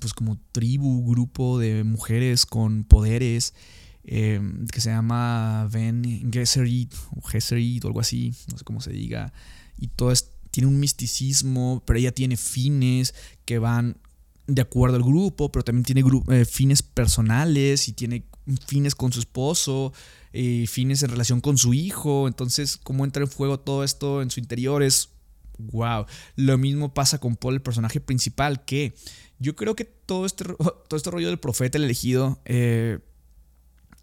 pues 0.00 0.14
como 0.14 0.38
tribu, 0.52 1.10
grupo 1.10 1.58
de 1.58 1.84
mujeres 1.84 2.46
con 2.46 2.84
poderes. 2.84 3.54
em, 4.02 4.66
que 4.68 4.80
se 4.80 4.88
llama 4.88 5.68
Ben 5.70 6.32
Gesserit 6.32 6.94
o 7.14 7.20
Gesserit 7.20 7.84
o 7.84 7.88
algo 7.88 8.00
así, 8.00 8.34
no 8.50 8.56
sé 8.56 8.64
cómo 8.64 8.80
se 8.80 8.92
diga, 8.92 9.32
y 9.76 9.88
todo 9.88 10.10
tiene 10.50 10.68
un 10.68 10.80
misticismo, 10.80 11.82
pero 11.86 11.98
ella 11.98 12.12
tiene 12.12 12.38
fines 12.38 13.14
que 13.44 13.58
van 13.58 13.98
de 14.46 14.62
acuerdo 14.62 14.96
al 14.96 15.02
grupo, 15.02 15.52
pero 15.52 15.64
también 15.64 15.84
tiene 15.84 16.02
eh, 16.28 16.44
fines 16.44 16.82
personales 16.82 17.88
y 17.88 17.92
tiene 17.92 18.24
fines 18.66 18.94
con 18.94 19.12
su 19.12 19.20
esposo, 19.20 19.92
y 20.32 20.66
fines 20.66 21.02
en 21.02 21.10
relación 21.10 21.40
con 21.40 21.58
su 21.58 21.74
hijo. 21.74 22.28
Entonces, 22.28 22.76
cómo 22.76 23.04
entra 23.04 23.22
en 23.22 23.30
fuego 23.30 23.60
todo 23.60 23.84
esto 23.84 24.22
en 24.22 24.30
su 24.30 24.40
interior 24.40 24.82
es 24.82 25.10
wow. 25.58 26.06
Lo 26.36 26.58
mismo 26.58 26.94
pasa 26.94 27.18
con 27.18 27.36
Paul, 27.36 27.54
el 27.54 27.62
personaje 27.62 28.00
principal, 28.00 28.64
que 28.64 28.94
yo 29.40 29.56
creo 29.56 29.74
que 29.74 29.84
todo 29.84 30.26
este, 30.26 30.44
todo 30.54 30.96
este 30.96 31.10
rollo 31.10 31.26
del 31.28 31.40
profeta, 31.40 31.78
el 31.78 31.84
elegido, 31.84 32.40
eh, 32.44 33.00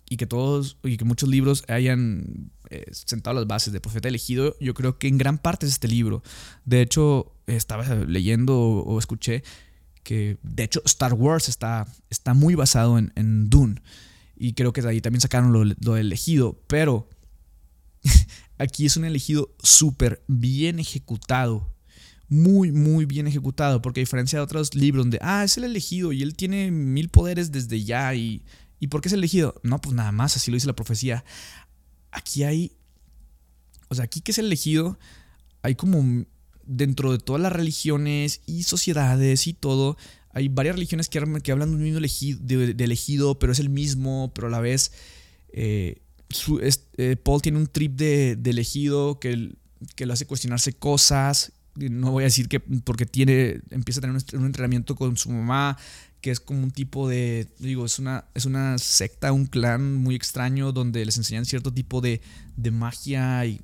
y 0.09 0.17
que 0.17 0.25
todos, 0.25 0.77
y 0.83 0.97
que 0.97 1.05
muchos 1.05 1.29
libros 1.29 1.63
hayan 1.67 2.51
eh, 2.69 2.85
sentado 2.91 3.35
las 3.35 3.47
bases 3.47 3.73
de 3.73 3.79
profeta 3.79 4.07
elegido, 4.07 4.55
yo 4.59 4.73
creo 4.73 4.97
que 4.97 5.07
en 5.07 5.17
gran 5.17 5.37
parte 5.37 5.65
es 5.65 5.73
este 5.73 5.87
libro. 5.87 6.23
De 6.65 6.81
hecho, 6.81 7.33
estaba 7.45 7.83
leyendo 8.05 8.57
o 8.57 8.99
escuché 8.99 9.43
que 10.03 10.37
de 10.41 10.63
hecho 10.63 10.81
Star 10.85 11.13
Wars 11.13 11.49
está, 11.49 11.85
está 12.09 12.33
muy 12.33 12.55
basado 12.55 12.97
en, 12.97 13.11
en 13.15 13.49
Dune. 13.49 13.81
Y 14.37 14.53
creo 14.53 14.71
que 14.71 14.81
de 14.81 14.89
ahí 14.89 15.01
también 15.01 15.19
sacaron 15.19 15.51
lo, 15.51 15.65
lo 15.65 15.97
elegido. 15.97 16.57
Pero 16.67 17.09
aquí 18.57 18.85
es 18.85 18.95
un 18.95 19.03
elegido 19.03 19.53
súper 19.61 20.23
bien 20.27 20.79
ejecutado. 20.79 21.73
Muy, 22.29 22.71
muy 22.71 23.05
bien 23.05 23.27
ejecutado. 23.27 23.81
Porque 23.81 24.01
a 24.01 24.03
diferencia 24.03 24.39
de 24.39 24.43
otros 24.43 24.75
libros 24.75 25.05
donde, 25.05 25.19
ah, 25.21 25.43
es 25.43 25.57
el 25.57 25.63
elegido 25.63 26.11
y 26.11 26.21
él 26.21 26.35
tiene 26.35 26.71
mil 26.71 27.09
poderes 27.09 27.51
desde 27.51 27.83
ya. 27.83 28.13
¿Y, 28.13 28.43
¿y 28.79 28.87
por 28.87 29.01
qué 29.01 29.09
es 29.09 29.13
elegido? 29.13 29.59
No, 29.63 29.79
pues 29.79 29.95
nada 29.95 30.11
más, 30.11 30.35
así 30.35 30.51
lo 30.51 30.55
dice 30.55 30.67
la 30.67 30.75
profecía. 30.75 31.23
Aquí 32.11 32.43
hay... 32.43 32.71
O 33.89 33.95
sea, 33.95 34.05
aquí 34.05 34.19
que 34.19 34.31
es 34.31 34.37
el 34.37 34.47
elegido, 34.47 34.99
hay 35.61 35.75
como 35.75 36.25
dentro 36.65 37.13
de 37.13 37.19
todas 37.19 37.41
las 37.41 37.53
religiones 37.53 38.41
y 38.45 38.63
sociedades 38.63 39.47
y 39.47 39.53
todo, 39.53 39.97
hay 40.37 40.49
varias 40.49 40.75
religiones 40.75 41.09
que, 41.09 41.17
hablan 41.17 41.41
de 41.69 41.75
un 41.75 41.81
mismo 41.81 41.97
elegido, 41.97 42.39
de, 42.43 42.75
elegido, 42.83 43.39
pero 43.39 43.53
es 43.53 43.59
el 43.59 43.69
mismo, 43.69 44.31
pero 44.35 44.47
a 44.47 44.51
la 44.51 44.59
vez 44.59 44.91
eh, 45.51 46.01
eh, 46.97 47.15
Paul 47.15 47.41
tiene 47.41 47.57
un 47.57 47.67
trip 47.67 47.93
de, 47.95 48.37
elegido 48.45 49.19
que, 49.19 49.55
que 49.95 50.05
lo 50.05 50.13
hace 50.13 50.27
cuestionarse 50.27 50.73
cosas. 50.73 51.53
No 51.77 52.11
voy 52.11 52.23
a 52.23 52.25
decir 52.25 52.47
que 52.47 52.59
porque 52.59 53.05
tiene, 53.05 53.61
empieza 53.69 53.99
a 53.99 54.01
tener 54.01 54.17
un, 54.33 54.45
entrenamiento 54.45 54.95
con 54.95 55.17
su 55.17 55.29
mamá, 55.29 55.77
que 56.21 56.31
es 56.31 56.39
como 56.39 56.63
un 56.63 56.71
tipo 56.71 57.07
de, 57.07 57.47
digo, 57.59 57.85
es 57.85 57.99
una, 57.99 58.25
es 58.33 58.45
una 58.45 58.77
secta, 58.77 59.31
un 59.31 59.45
clan 59.45 59.95
muy 59.95 60.15
extraño 60.15 60.71
donde 60.71 61.05
les 61.05 61.17
enseñan 61.17 61.45
cierto 61.45 61.71
tipo 61.71 62.01
de, 62.01 62.21
de 62.55 62.71
magia 62.71 63.45
y 63.45 63.61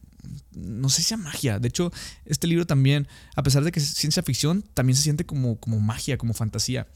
no 0.51 0.89
sé 0.89 1.01
si 1.01 1.10
sea 1.10 1.17
magia. 1.17 1.60
De 1.60 1.67
hecho, 1.67 1.91
este 2.25 2.48
libro 2.48 2.65
también, 2.65 3.08
a 3.36 3.43
pesar 3.43 3.63
de 3.63 3.72
que 3.72 3.79
es 3.79 3.86
ciencia 3.86 4.24
ficción, 4.24 4.63
también 4.74 4.96
se 4.96 5.03
siente 5.03 5.25
como, 5.25 5.60
como 5.60 5.79
magia, 5.79 6.17
como 6.17 6.34
fantasía. 6.34 6.88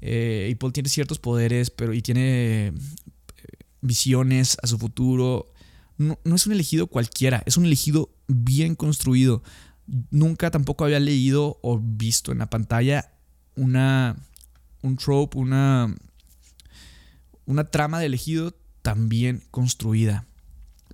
Eh, 0.00 0.48
y 0.50 0.54
Paul 0.54 0.72
tiene 0.72 0.88
ciertos 0.88 1.18
poderes, 1.18 1.70
pero 1.70 1.92
y 1.92 2.02
tiene 2.02 2.68
eh, 2.68 2.72
visiones 3.80 4.56
a 4.62 4.66
su 4.66 4.78
futuro. 4.78 5.52
No, 5.98 6.18
es 6.34 6.46
un 6.46 6.52
elegido 6.52 6.86
cualquiera, 6.86 7.42
es 7.44 7.56
un 7.56 7.66
elegido 7.66 8.10
bien 8.26 8.74
construido. 8.74 9.42
Nunca 10.10 10.50
tampoco 10.50 10.84
había 10.84 11.00
leído 11.00 11.58
o 11.62 11.78
visto 11.78 12.32
en 12.32 12.38
la 12.38 12.50
pantalla 12.50 13.12
una, 13.56 14.16
un 14.82 14.96
trope, 14.96 15.38
una, 15.38 15.94
una 17.46 17.64
trama 17.64 17.98
de 17.98 18.06
elegido 18.06 18.54
tan 18.82 19.08
bien 19.08 19.42
construida. 19.50 20.26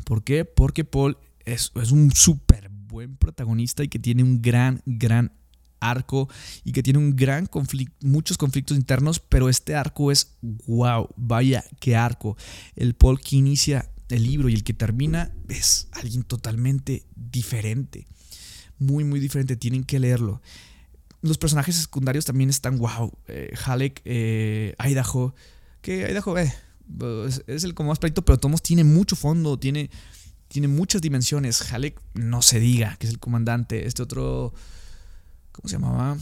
¿Por 0.05 0.25
qué? 0.25 0.45
Porque 0.45 0.85
Paul 0.85 1.19
es, 1.45 1.73
un 1.91 2.11
súper 2.13 2.71
buen 2.71 3.17
protagonista 3.17 3.83
y 3.85 3.89
que 3.89 3.99
tiene 3.99 4.23
un 4.23 4.43
gran, 4.43 4.83
gran 4.85 5.33
arco 5.81 6.29
y 6.65 6.73
que 6.73 6.83
tiene 6.83 6.99
un 6.99 7.15
gran 7.15 7.47
conflicto, 7.47 7.95
muchos 8.07 8.39
conflictos 8.39 8.77
internos, 8.77 9.21
pero 9.21 9.49
este 9.49 9.75
arco 9.75 10.11
es 10.11 10.37
wow, 10.67 11.09
vaya 11.17 11.65
qué 11.81 11.97
arco. 11.97 12.37
El 12.75 12.95
Paul 12.95 13.21
que 13.21 13.37
inicia 13.37 13.91
el 14.09 14.25
libro 14.25 14.49
y 14.49 14.55
el 14.55 14.65
que 14.65 14.75
termina 14.75 15.33
es 15.49 15.89
alguien 15.93 16.23
totalmente 16.23 17.05
diferente. 17.15 18.07
Muy, 18.79 19.05
muy 19.05 19.21
diferente, 19.21 19.57
tienen 19.57 19.85
que 19.85 19.99
leerlo. 19.99 20.41
Los 21.23 21.39
personajes 21.39 21.77
secundarios 21.77 22.25
también 22.25 22.51
están 22.51 22.79
wow. 22.79 23.13
Eh, 23.29 23.53
Halleck, 23.65 24.03
eh, 24.05 24.75
Idaho, 24.79 25.35
que 25.81 26.11
Idaho 26.11 26.39
eh, 26.39 26.53
es, 27.47 27.65
el 27.65 27.75
como 27.75 27.89
más 27.89 27.99
proyecto, 27.99 28.25
pero 28.25 28.39
Tomos 28.39 28.63
tiene 28.63 28.85
mucho 28.85 29.17
fondo, 29.17 29.59
tiene 29.59 29.91
tiene 30.49 30.69
muchas 30.69 31.01
dimensiones. 31.01 31.73
Halleck 31.73 32.01
no 32.15 32.43
se 32.43 32.61
diga, 32.61 32.97
que 32.97 33.07
es 33.07 33.13
el 33.13 33.19
comandante. 33.19 33.87
Este 33.87 34.03
otro, 34.03 34.55
¿cómo 35.53 35.69
se 35.69 35.77
llamaba? 35.77 36.17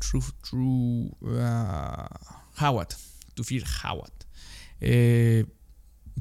True, 0.00 0.22
True, 0.42 1.10
uh, 1.20 2.64
Howard. 2.64 2.88
Tufir 3.34 3.64
Howard. 3.84 4.12
Eh, 4.80 5.44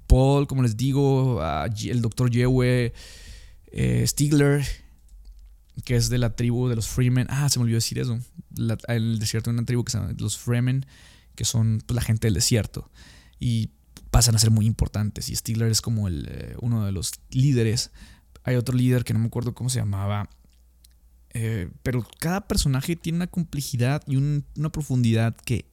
Paul, 0.07 0.47
como 0.47 0.63
les 0.63 0.77
digo, 0.77 1.41
el 1.83 2.01
doctor 2.01 2.29
Yewe, 2.29 2.93
eh, 3.71 4.07
Stigler, 4.07 4.65
que 5.83 5.95
es 5.95 6.09
de 6.09 6.17
la 6.17 6.35
tribu 6.35 6.67
de 6.67 6.75
los 6.75 6.87
Freemen. 6.87 7.27
Ah, 7.29 7.49
se 7.49 7.59
me 7.59 7.63
olvidó 7.63 7.77
decir 7.77 7.99
eso. 7.99 8.19
el 8.87 9.19
desierto, 9.19 9.49
una 9.49 9.65
tribu 9.65 9.83
que 9.83 9.91
se 9.91 9.97
llama 9.99 10.13
los 10.17 10.37
Freemen, 10.37 10.85
que 11.35 11.45
son 11.45 11.81
pues, 11.85 11.95
la 11.95 12.01
gente 12.01 12.27
del 12.27 12.35
desierto. 12.35 12.89
Y 13.39 13.71
pasan 14.11 14.35
a 14.35 14.39
ser 14.39 14.51
muy 14.51 14.65
importantes. 14.65 15.29
Y 15.29 15.35
Stigler 15.35 15.71
es 15.71 15.81
como 15.81 16.07
el, 16.07 16.27
eh, 16.29 16.55
uno 16.61 16.85
de 16.85 16.91
los 16.91 17.13
líderes. 17.31 17.91
Hay 18.43 18.55
otro 18.55 18.75
líder 18.75 19.03
que 19.03 19.13
no 19.13 19.19
me 19.19 19.27
acuerdo 19.27 19.53
cómo 19.53 19.69
se 19.69 19.79
llamaba. 19.79 20.29
Eh, 21.33 21.69
pero 21.83 22.05
cada 22.19 22.47
personaje 22.47 22.95
tiene 22.95 23.17
una 23.17 23.27
complejidad 23.27 24.01
y 24.07 24.15
una 24.15 24.69
profundidad 24.71 25.35
que 25.35 25.65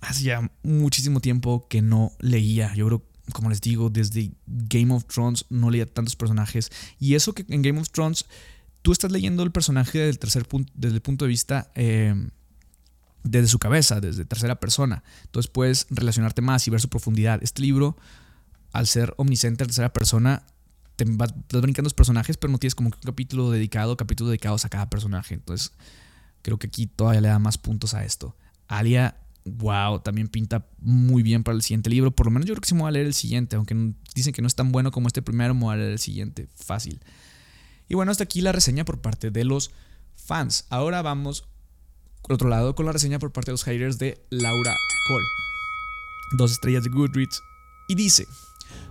hace 0.00 0.24
ya 0.24 0.50
muchísimo 0.62 1.20
tiempo 1.20 1.66
que 1.68 1.82
no 1.82 2.12
leía. 2.20 2.74
Yo 2.74 2.86
creo, 2.86 3.02
como 3.32 3.50
les 3.50 3.60
digo, 3.60 3.90
desde 3.90 4.30
Game 4.46 4.94
of 4.94 5.06
Thrones 5.06 5.46
no 5.50 5.70
leía 5.70 5.86
tantos 5.86 6.16
personajes. 6.16 6.70
Y 6.98 7.14
eso 7.14 7.32
que 7.32 7.44
en 7.48 7.62
Game 7.62 7.80
of 7.80 7.90
Thrones 7.90 8.26
tú 8.84 8.92
estás 8.92 9.10
leyendo 9.10 9.42
el 9.42 9.50
personaje 9.50 9.98
del 9.98 10.18
tercer 10.18 10.46
punto, 10.46 10.70
desde 10.76 10.96
el 10.96 11.00
punto 11.00 11.24
de 11.24 11.30
vista 11.30 11.72
eh, 11.74 12.14
desde 13.22 13.48
su 13.48 13.58
cabeza, 13.58 13.98
desde 13.98 14.26
tercera 14.26 14.60
persona. 14.60 15.02
Entonces 15.24 15.50
puedes 15.50 15.86
relacionarte 15.88 16.42
más 16.42 16.68
y 16.68 16.70
ver 16.70 16.82
su 16.82 16.90
profundidad. 16.90 17.42
Este 17.42 17.62
libro, 17.62 17.96
al 18.72 18.86
ser 18.86 19.14
omnisciente 19.16 19.64
en 19.64 19.68
tercera 19.68 19.90
persona, 19.94 20.42
te 20.96 21.06
vas, 21.06 21.32
brincando 21.48 21.84
los 21.86 21.94
personajes, 21.94 22.36
pero 22.36 22.52
no 22.52 22.58
tienes 22.58 22.74
como 22.74 22.88
un 22.88 22.94
capítulo 23.02 23.50
dedicado, 23.50 23.96
capítulos 23.96 24.28
dedicados 24.28 24.66
a 24.66 24.68
cada 24.68 24.90
personaje. 24.90 25.32
Entonces, 25.32 25.72
creo 26.42 26.58
que 26.58 26.66
aquí 26.66 26.86
todavía 26.86 27.22
le 27.22 27.28
da 27.28 27.38
más 27.38 27.56
puntos 27.56 27.94
a 27.94 28.04
esto. 28.04 28.36
Alia, 28.68 29.16
wow, 29.46 30.00
también 30.00 30.28
pinta 30.28 30.66
muy 30.78 31.22
bien 31.22 31.42
para 31.42 31.56
el 31.56 31.62
siguiente 31.62 31.88
libro. 31.88 32.10
Por 32.10 32.26
lo 32.26 32.32
menos 32.32 32.46
yo 32.46 32.52
creo 32.52 32.60
que 32.60 32.68
sí 32.68 32.74
me 32.74 32.82
voy 32.82 32.90
a 32.90 32.92
leer 32.92 33.06
el 33.06 33.14
siguiente, 33.14 33.56
aunque 33.56 33.94
dicen 34.14 34.34
que 34.34 34.42
no 34.42 34.46
es 34.46 34.54
tan 34.54 34.72
bueno 34.72 34.90
como 34.90 35.06
este 35.06 35.22
primero, 35.22 35.54
me 35.54 35.62
voy 35.62 35.72
a 35.72 35.76
leer 35.78 35.92
el 35.92 35.98
siguiente. 35.98 36.48
Fácil. 36.54 37.00
Y 37.88 37.94
bueno, 37.94 38.12
hasta 38.12 38.24
aquí 38.24 38.40
la 38.40 38.52
reseña 38.52 38.84
por 38.84 39.00
parte 39.00 39.30
de 39.30 39.44
los 39.44 39.70
fans. 40.16 40.66
Ahora 40.70 41.02
vamos 41.02 41.46
por 42.24 42.32
otro 42.32 42.48
lado, 42.48 42.74
con 42.74 42.86
la 42.86 42.92
reseña 42.92 43.18
por 43.18 43.32
parte 43.32 43.50
de 43.50 43.52
los 43.52 43.64
haters 43.64 43.98
de 43.98 44.18
Laura 44.30 44.74
Cole. 45.08 45.26
Dos 46.38 46.52
estrellas 46.52 46.82
de 46.82 46.88
Goodreads. 46.88 47.42
Y 47.86 47.96
dice, 47.96 48.26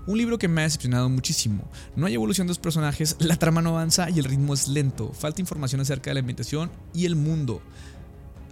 un 0.06 0.20
libro 0.20 0.38
que 0.38 0.48
me 0.48 0.62
ha 0.62 0.66
decepcionado 0.66 1.10
muchísimo. 1.10 1.68
No 1.96 2.06
hay 2.06 2.14
evolución 2.14 2.46
de 2.46 2.52
los 2.52 2.60
personajes, 2.60 3.16
la 3.20 3.38
trama 3.38 3.64
no 3.64 3.72
avanza 3.72 4.08
y 4.12 4.20
el 4.20 4.26
ritmo 4.26 4.54
es 4.54 4.68
lento. 4.68 5.12
Falta 5.14 5.42
información 5.42 5.82
acerca 5.82 6.12
de 6.12 6.14
la 6.14 6.20
ambientación 6.20 6.70
y 6.94 7.06
el 7.06 7.16
mundo. 7.16 7.64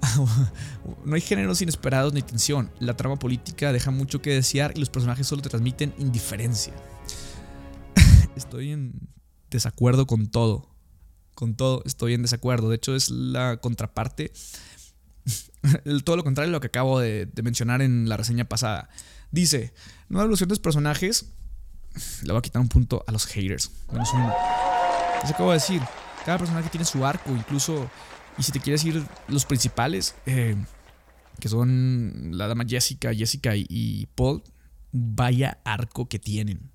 no 1.05 1.13
hay 1.13 1.21
géneros 1.21 1.61
inesperados 1.61 2.11
ni 2.13 2.23
tensión. 2.23 2.71
La 2.79 2.97
trama 2.97 3.17
política 3.17 3.71
deja 3.71 3.91
mucho 3.91 4.19
que 4.23 4.31
desear 4.31 4.73
y 4.75 4.79
los 4.79 4.89
personajes 4.89 5.27
solo 5.27 5.43
te 5.43 5.49
transmiten 5.49 5.93
indiferencia. 5.99 6.73
Estoy 8.35 8.71
en 8.71 8.93
desacuerdo 9.51 10.07
con 10.07 10.27
todo. 10.27 10.69
Con 11.35 11.55
todo 11.55 11.83
estoy 11.85 12.13
en 12.13 12.23
desacuerdo. 12.23 12.69
De 12.69 12.75
hecho, 12.75 12.95
es 12.95 13.09
la 13.09 13.57
contraparte 13.57 14.31
todo 16.03 16.15
lo 16.15 16.23
contrario 16.23 16.49
de 16.49 16.53
lo 16.53 16.61
que 16.61 16.67
acabo 16.67 16.99
de, 16.99 17.29
mencionar 17.43 17.81
en 17.81 18.09
la 18.09 18.17
reseña 18.17 18.45
pasada. 18.45 18.89
Dice, 19.31 19.73
nueva 20.09 20.23
evolución 20.23 20.49
de 20.49 20.53
los 20.53 20.59
personajes. 20.59 21.33
Le 22.23 22.31
voy 22.31 22.39
a 22.39 22.41
quitar 22.41 22.61
un 22.61 22.69
punto 22.69 23.03
a 23.07 23.11
los 23.11 23.25
haters. 23.25 23.71
Menos 23.91 24.11
uno. 24.13 24.33
Eso 25.23 25.33
acabo 25.33 25.51
de 25.51 25.57
decir. 25.57 25.81
Cada 26.25 26.37
personaje 26.37 26.69
tiene 26.69 26.85
su 26.85 27.05
arco, 27.05 27.31
incluso. 27.31 27.89
Y 28.37 28.43
si 28.43 28.51
te 28.51 28.59
quieres 28.59 28.83
ir 28.85 29.03
los 29.27 29.45
principales, 29.45 30.15
eh, 30.25 30.55
que 31.39 31.49
son 31.49 32.31
la 32.31 32.47
dama 32.47 32.63
Jessica, 32.67 33.13
Jessica 33.13 33.53
y, 33.55 34.07
Paul, 34.15 34.43
vaya 34.91 35.59
arco 35.65 36.07
que 36.07 36.19
tienen. 36.19 36.71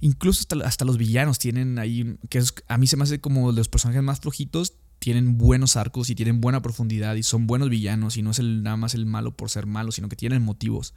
Incluso 0.00 0.46
hasta, 0.64 0.84
los 0.84 0.96
villanos 0.96 1.38
tienen 1.38 1.78
ahí, 1.78 2.16
que 2.28 2.42
a 2.68 2.78
mí 2.78 2.86
se 2.86 2.96
me 2.96 3.04
hace 3.04 3.20
como 3.20 3.52
los 3.52 3.68
personajes 3.68 4.02
más 4.02 4.20
flojitos, 4.20 4.74
tienen 4.98 5.38
buenos 5.38 5.76
arcos 5.76 6.10
y 6.10 6.14
tienen 6.14 6.40
buena 6.40 6.62
profundidad 6.62 7.14
y 7.16 7.22
son 7.22 7.46
buenos 7.46 7.68
villanos 7.70 8.16
y 8.16 8.22
no 8.22 8.30
es 8.30 8.38
el, 8.38 8.62
nada 8.62 8.76
más 8.76 8.94
el 8.94 9.06
malo 9.06 9.36
por 9.36 9.50
ser 9.50 9.66
malo, 9.66 9.92
sino 9.92 10.08
que 10.08 10.16
tienen 10.16 10.42
motivos. 10.42 10.94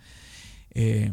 Eh, 0.71 1.11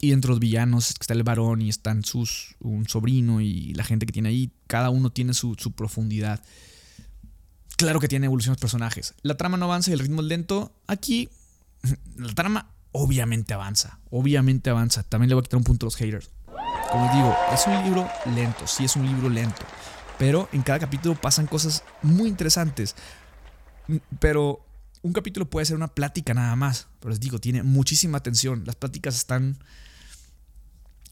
Y 0.00 0.10
dentro 0.10 0.28
de 0.28 0.34
los 0.34 0.40
villanos 0.40 0.90
está 0.90 1.12
el 1.14 1.24
varón 1.24 1.60
y 1.60 1.68
están 1.68 2.04
sus, 2.04 2.54
un 2.60 2.88
sobrino 2.88 3.40
y 3.40 3.74
la 3.74 3.82
gente 3.82 4.06
que 4.06 4.12
tiene 4.12 4.28
ahí. 4.28 4.52
Cada 4.68 4.90
uno 4.90 5.10
tiene 5.10 5.34
su, 5.34 5.56
su 5.58 5.72
profundidad. 5.72 6.40
Claro 7.76 7.98
que 7.98 8.08
tiene 8.08 8.26
evolución 8.26 8.52
los 8.52 8.60
personajes. 8.60 9.14
La 9.22 9.36
trama 9.36 9.56
no 9.56 9.64
avanza 9.66 9.90
y 9.90 9.94
el 9.94 10.00
ritmo 10.00 10.22
es 10.22 10.28
lento. 10.28 10.72
Aquí, 10.86 11.28
la 12.16 12.32
trama 12.34 12.70
obviamente 12.92 13.54
avanza. 13.54 13.98
Obviamente 14.10 14.70
avanza. 14.70 15.02
También 15.02 15.30
le 15.30 15.34
voy 15.34 15.40
a 15.40 15.44
quitar 15.44 15.58
un 15.58 15.64
punto 15.64 15.86
a 15.86 15.88
los 15.88 15.96
haters. 15.96 16.30
Como 16.90 17.04
les 17.04 17.14
digo, 17.14 17.36
es 17.52 17.66
un 17.66 17.84
libro 17.84 18.10
lento. 18.34 18.66
Sí, 18.66 18.84
es 18.84 18.96
un 18.96 19.06
libro 19.06 19.28
lento. 19.28 19.62
Pero 20.18 20.48
en 20.52 20.62
cada 20.62 20.78
capítulo 20.78 21.14
pasan 21.14 21.46
cosas 21.46 21.84
muy 22.02 22.28
interesantes. 22.28 22.96
Pero 24.18 24.64
un 25.02 25.12
capítulo 25.12 25.48
puede 25.50 25.66
ser 25.66 25.76
una 25.76 25.88
plática 25.88 26.32
nada 26.32 26.56
más. 26.56 26.88
Pero 27.00 27.10
les 27.10 27.20
digo, 27.20 27.38
tiene 27.38 27.62
muchísima 27.62 28.18
atención. 28.18 28.62
Las 28.64 28.76
pláticas 28.76 29.16
están. 29.16 29.58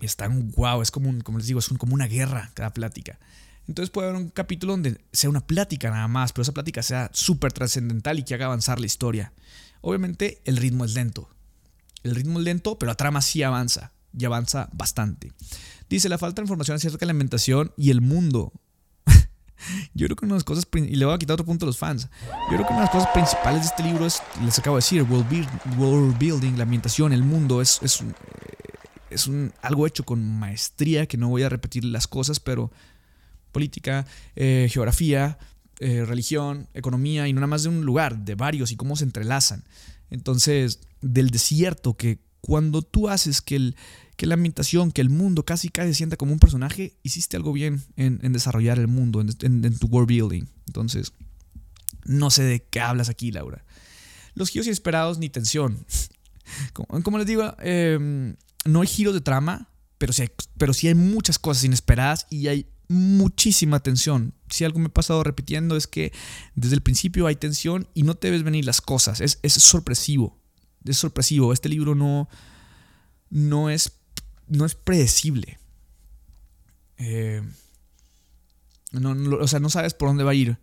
Están 0.01 0.51
wow. 0.53 0.81
Es 0.81 0.91
como, 0.91 1.23
como 1.23 1.39
les 1.39 1.47
digo, 1.47 1.61
es 1.61 1.69
como 1.69 1.95
una 1.95 2.07
guerra 2.07 2.51
cada 2.55 2.73
plática. 2.73 3.19
Entonces 3.69 3.91
puede 3.91 4.09
haber 4.09 4.23
un 4.23 4.31
capítulo 4.31 4.73
donde 4.73 5.05
sea 5.13 5.29
una 5.29 5.47
plática 5.47 5.91
nada 5.91 6.09
más, 6.09 6.33
pero 6.33 6.43
esa 6.43 6.53
plática 6.53 6.83
sea 6.83 7.11
súper 7.13 7.53
trascendental 7.53 8.19
y 8.19 8.23
que 8.23 8.35
haga 8.35 8.47
avanzar 8.47 8.79
la 8.79 8.87
historia. 8.87 9.33
Obviamente 9.81 10.41
el 10.45 10.57
ritmo 10.57 10.85
es 10.85 10.95
lento. 10.95 11.29
El 12.03 12.15
ritmo 12.15 12.39
es 12.39 12.45
lento, 12.45 12.79
pero 12.79 12.93
la 12.93 12.97
trama 12.97 13.21
sí 13.21 13.43
avanza 13.43 13.93
y 14.19 14.25
avanza 14.25 14.69
bastante. 14.73 15.33
Dice, 15.89 16.09
la 16.09 16.19
falta 16.19 16.41
de 16.41 16.45
información 16.45 16.77
acerca 16.77 16.99
de 16.99 17.07
la 17.07 17.13
alimentación 17.13 17.73
y 17.77 17.91
el 17.91 18.01
mundo. 18.01 18.53
Yo 19.95 20.07
creo 20.07 20.17
que 20.17 20.25
una 20.25 20.35
de 20.35 20.39
las 20.39 20.45
cosas, 20.45 20.67
y 20.75 20.97
le 20.97 21.05
voy 21.05 21.15
a 21.15 21.19
quitar 21.19 21.35
otro 21.35 21.47
punto 21.47 21.65
a 21.65 21.69
los 21.69 21.79
fans, 21.79 22.09
yo 22.51 22.57
creo 22.57 22.67
que 22.67 22.73
una 22.73 22.83
de 22.83 22.87
las 22.87 22.91
cosas 22.91 23.09
principales 23.13 23.63
de 23.63 23.67
este 23.67 23.83
libro 23.83 24.07
es, 24.07 24.23
les 24.45 24.59
acabo 24.59 24.77
de 24.77 24.79
decir, 24.79 25.03
world, 25.03 26.19
building, 26.19 26.57
la 26.57 26.65
ambientación, 26.65 27.13
el 27.13 27.23
mundo, 27.23 27.61
es, 27.61 27.81
es, 27.83 28.03
es 29.11 29.27
un, 29.27 29.53
algo 29.63 29.87
hecho 29.87 30.05
con 30.05 30.25
maestría, 30.25 31.07
que 31.07 31.17
no 31.17 31.29
voy 31.29 31.43
a 31.43 31.49
repetir 31.49 31.85
las 31.85 32.07
cosas, 32.07 32.39
pero 32.39 32.71
política, 33.53 34.07
eh, 34.35 34.69
geografía, 34.71 35.39
eh, 35.79 36.05
religión, 36.05 36.69
economía, 36.75 37.29
y 37.29 37.33
no 37.33 37.41
nada 37.41 37.49
más 37.49 37.63
de 37.63 37.71
un 37.71 37.85
lugar, 37.85 38.19
de 38.19 38.35
varios 38.35 38.73
y 38.73 38.77
cómo 38.77 38.97
se 38.97 39.05
entrelazan. 39.05 39.65
Entonces, 40.11 40.81
del 41.01 41.31
desierto, 41.31 41.97
que 41.97 42.19
cuando 42.47 42.81
tú 42.83 43.09
haces 43.09 43.43
que, 43.43 43.75
la 44.19 44.35
ambientación, 44.35 44.93
que 44.93 45.01
el 45.01 45.11
mundo 45.11 45.45
casi 45.45 45.69
casi 45.69 45.89
se 45.89 45.95
sienta 45.95 46.17
como 46.17 46.33
un 46.33 46.39
personaje, 46.39 46.97
hiciste 47.03 47.37
algo 47.37 47.53
bien 47.53 47.83
en, 47.97 48.33
desarrollar 48.33 48.79
el 48.79 48.87
mundo, 48.87 49.21
en, 49.21 49.79
tu 49.79 49.89
world 49.89 50.07
building. 50.07 50.45
Entonces, 50.69 51.13
no 52.05 52.31
sé 52.31 52.45
de 52.45 52.63
qué 52.63 52.79
hablas 52.81 53.09
aquí, 53.09 53.33
Laura. 53.33 53.65
Los 54.35 54.51
giros 54.51 54.69
inesperados 54.69 55.19
ni 55.19 55.29
tensión. 55.29 55.85
Como, 56.73 57.19
les 57.19 57.27
digo, 57.27 57.57
em, 57.59 58.37
no 58.65 58.83
hay 58.83 58.87
giros 58.87 59.13
de 59.13 59.21
trama, 59.23 59.69
pero 59.99 60.13
sí, 60.13 60.23
hay, 60.23 60.31
pero 60.57 60.73
sí 60.73 60.87
hay 60.87 60.95
muchas 60.95 61.41
cosas 61.41 61.65
inesperadas 61.65 62.29
y 62.31 62.47
hay 62.47 62.69
muchísima 62.87 63.81
tensión. 63.81 64.35
Si 64.51 64.65
algo 64.65 64.79
me 64.79 64.87
he 64.87 64.91
pasado 64.91 65.25
repitiendo 65.25 65.77
es 65.77 65.89
que 65.89 66.13
desde 66.55 66.77
el 66.77 66.83
principio 66.83 67.27
hay 67.27 67.35
tensión 67.35 67.89
y 67.93 68.05
no 68.05 68.15
te 68.15 68.31
ves 68.31 68.45
venir 68.45 68.65
las 68.65 68.81
cosas. 68.81 69.21
Es, 69.21 69.39
sorpresivo. 69.53 70.39
Es 70.87 70.99
sorpresivo. 70.99 71.53
Este 71.53 71.69
libro 71.69 71.95
no, 71.95 72.29
no, 73.31 73.71
es, 73.71 73.93
no 74.49 74.65
es 74.65 74.75
predecible. 74.75 75.59
Eh, 76.99 77.43
no, 78.93 79.13
o 79.39 79.49
sea, 79.49 79.61
no 79.61 79.71
sabes 79.71 79.95
por 79.95 80.09
dónde 80.09 80.25
va 80.25 80.31
a 80.31 80.35
ir. 80.35 80.59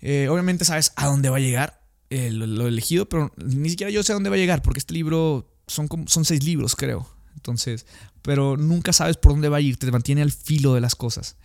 Eh, 0.00 0.28
obviamente 0.28 0.64
sabes 0.64 0.92
a 0.96 1.06
dónde 1.06 1.30
va 1.30 1.36
a 1.36 1.40
llegar 1.40 1.80
eh, 2.10 2.30
lo, 2.30 2.66
elegido, 2.66 3.08
pero 3.08 3.32
ni 3.36 3.70
siquiera 3.70 3.90
yo 3.90 4.02
sé 4.02 4.12
a 4.12 4.14
dónde 4.14 4.28
va 4.28 4.36
a 4.36 4.38
llegar, 4.38 4.60
porque 4.60 4.80
este 4.80 4.92
libro 4.92 5.48
son, 5.66 5.88
son 6.06 6.24
seis 6.24 6.42
libros, 6.42 6.76
creo. 6.76 7.08
Entonces, 7.36 7.86
pero 8.20 8.56
nunca 8.56 8.92
sabes 8.92 9.16
por 9.16 9.32
dónde 9.32 9.48
va 9.48 9.56
a 9.56 9.60
ir, 9.60 9.78
te 9.78 9.90
mantiene 9.90 10.20
al 10.20 10.30
filo 10.30 10.74
de 10.74 10.80
las 10.80 10.94
cosas. 10.94 11.36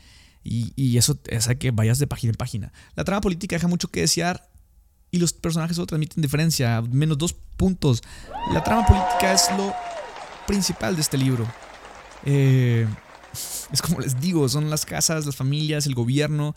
Y, 0.43 0.97
eso 0.97 1.19
hace 1.35 1.57
que 1.57 1.71
vayas 1.71 1.99
de 1.99 2.07
página 2.07 2.31
en 2.31 2.37
página. 2.37 2.73
La 2.95 3.03
trama 3.03 3.21
política 3.21 3.55
deja 3.55 3.67
mucho 3.67 3.89
que 3.89 4.01
desear 4.01 4.49
y 5.11 5.19
los 5.19 5.33
personajes 5.33 5.75
solo 5.75 5.87
transmiten 5.87 6.21
diferencia, 6.21 6.81
menos 6.81 7.17
dos 7.17 7.33
puntos. 7.33 8.01
La 8.53 8.63
trama 8.63 8.85
política 8.85 9.33
es 9.33 9.47
lo 9.57 9.73
principal 10.45 10.95
de 10.95 11.01
este 11.01 11.17
libro. 11.17 11.47
Eh, 12.25 12.87
es 13.71 13.81
como 13.81 13.99
les 13.99 14.19
digo, 14.19 14.47
son 14.49 14.69
las 14.69 14.85
casas, 14.85 15.25
las 15.25 15.35
familias, 15.35 15.85
el 15.85 15.95
gobierno, 15.95 16.55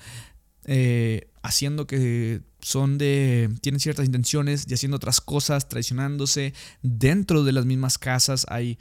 eh, 0.64 1.30
haciendo 1.42 1.86
que 1.86 2.42
son 2.60 2.98
de. 2.98 3.50
tienen 3.62 3.80
ciertas 3.80 4.06
intenciones 4.06 4.66
y 4.68 4.74
haciendo 4.74 4.96
otras 4.96 5.20
cosas, 5.20 5.68
traicionándose. 5.68 6.54
Dentro 6.82 7.44
de 7.44 7.52
las 7.52 7.66
mismas 7.66 7.98
casas 7.98 8.46
hay 8.48 8.78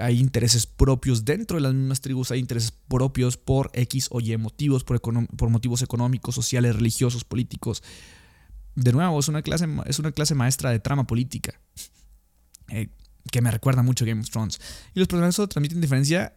hay 0.00 0.20
intereses 0.20 0.66
propios 0.66 1.24
dentro 1.24 1.56
de 1.56 1.62
las 1.62 1.74
mismas 1.74 2.00
tribus, 2.00 2.30
hay 2.30 2.40
intereses 2.40 2.72
propios 2.88 3.36
por 3.36 3.70
X 3.74 4.08
o 4.10 4.20
Y 4.20 4.36
motivos, 4.36 4.84
por, 4.84 5.00
por 5.00 5.48
motivos 5.50 5.82
económicos, 5.82 6.34
sociales, 6.34 6.76
religiosos, 6.76 7.24
políticos. 7.24 7.82
De 8.74 8.92
nuevo, 8.92 9.18
es 9.20 9.28
una 9.28 9.42
clase, 9.42 9.66
es 9.86 9.98
una 9.98 10.12
clase 10.12 10.34
maestra 10.34 10.70
de 10.70 10.78
trama 10.80 11.06
política, 11.06 11.60
eh, 12.68 12.88
que 13.30 13.40
me 13.42 13.50
recuerda 13.50 13.82
mucho 13.82 14.04
a 14.04 14.08
Game 14.08 14.20
of 14.20 14.30
Thrones. 14.30 14.60
Y 14.94 14.98
los 14.98 15.08
personajes 15.08 15.36
transmiten 15.48 15.80
diferencia. 15.80 16.34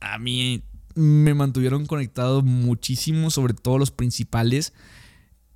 A 0.00 0.18
mí 0.18 0.62
me 0.94 1.34
mantuvieron 1.34 1.86
conectado 1.86 2.42
muchísimo, 2.42 3.30
sobre 3.30 3.54
todo 3.54 3.78
los 3.78 3.90
principales. 3.90 4.72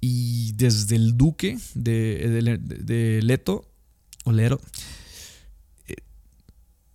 Y 0.00 0.52
desde 0.52 0.96
el 0.96 1.16
duque 1.16 1.58
de, 1.74 2.58
de 2.62 3.20
Leto, 3.22 3.68
o 4.24 4.32
Lero, 4.32 4.60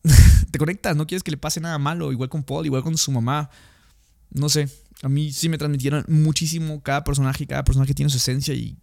te 0.51 0.59
conectas, 0.59 0.95
no 0.95 1.07
quieres 1.07 1.23
que 1.23 1.31
le 1.31 1.37
pase 1.37 1.61
nada 1.61 1.77
malo, 1.79 2.11
igual 2.11 2.29
con 2.29 2.43
Paul, 2.43 2.65
igual 2.65 2.83
con 2.83 2.97
su 2.97 3.11
mamá. 3.11 3.49
No 4.31 4.49
sé, 4.49 4.69
a 5.03 5.09
mí 5.09 5.33
sí 5.33 5.49
me 5.49 5.57
transmitieron 5.57 6.05
muchísimo 6.07 6.81
cada 6.81 7.03
personaje, 7.03 7.45
cada 7.45 7.65
personaje 7.65 7.93
tiene 7.93 8.09
su 8.09 8.17
esencia 8.17 8.53
y, 8.53 8.77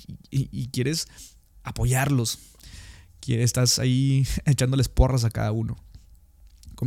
quieres 0.71 1.09
apoyarlos. 1.63 2.39
Quieres, 3.21 3.47
estás 3.47 3.79
ahí 3.79 4.27
echándoles 4.45 4.89
porras 4.89 5.25
a 5.25 5.31
cada 5.31 5.51
uno. 5.51 5.77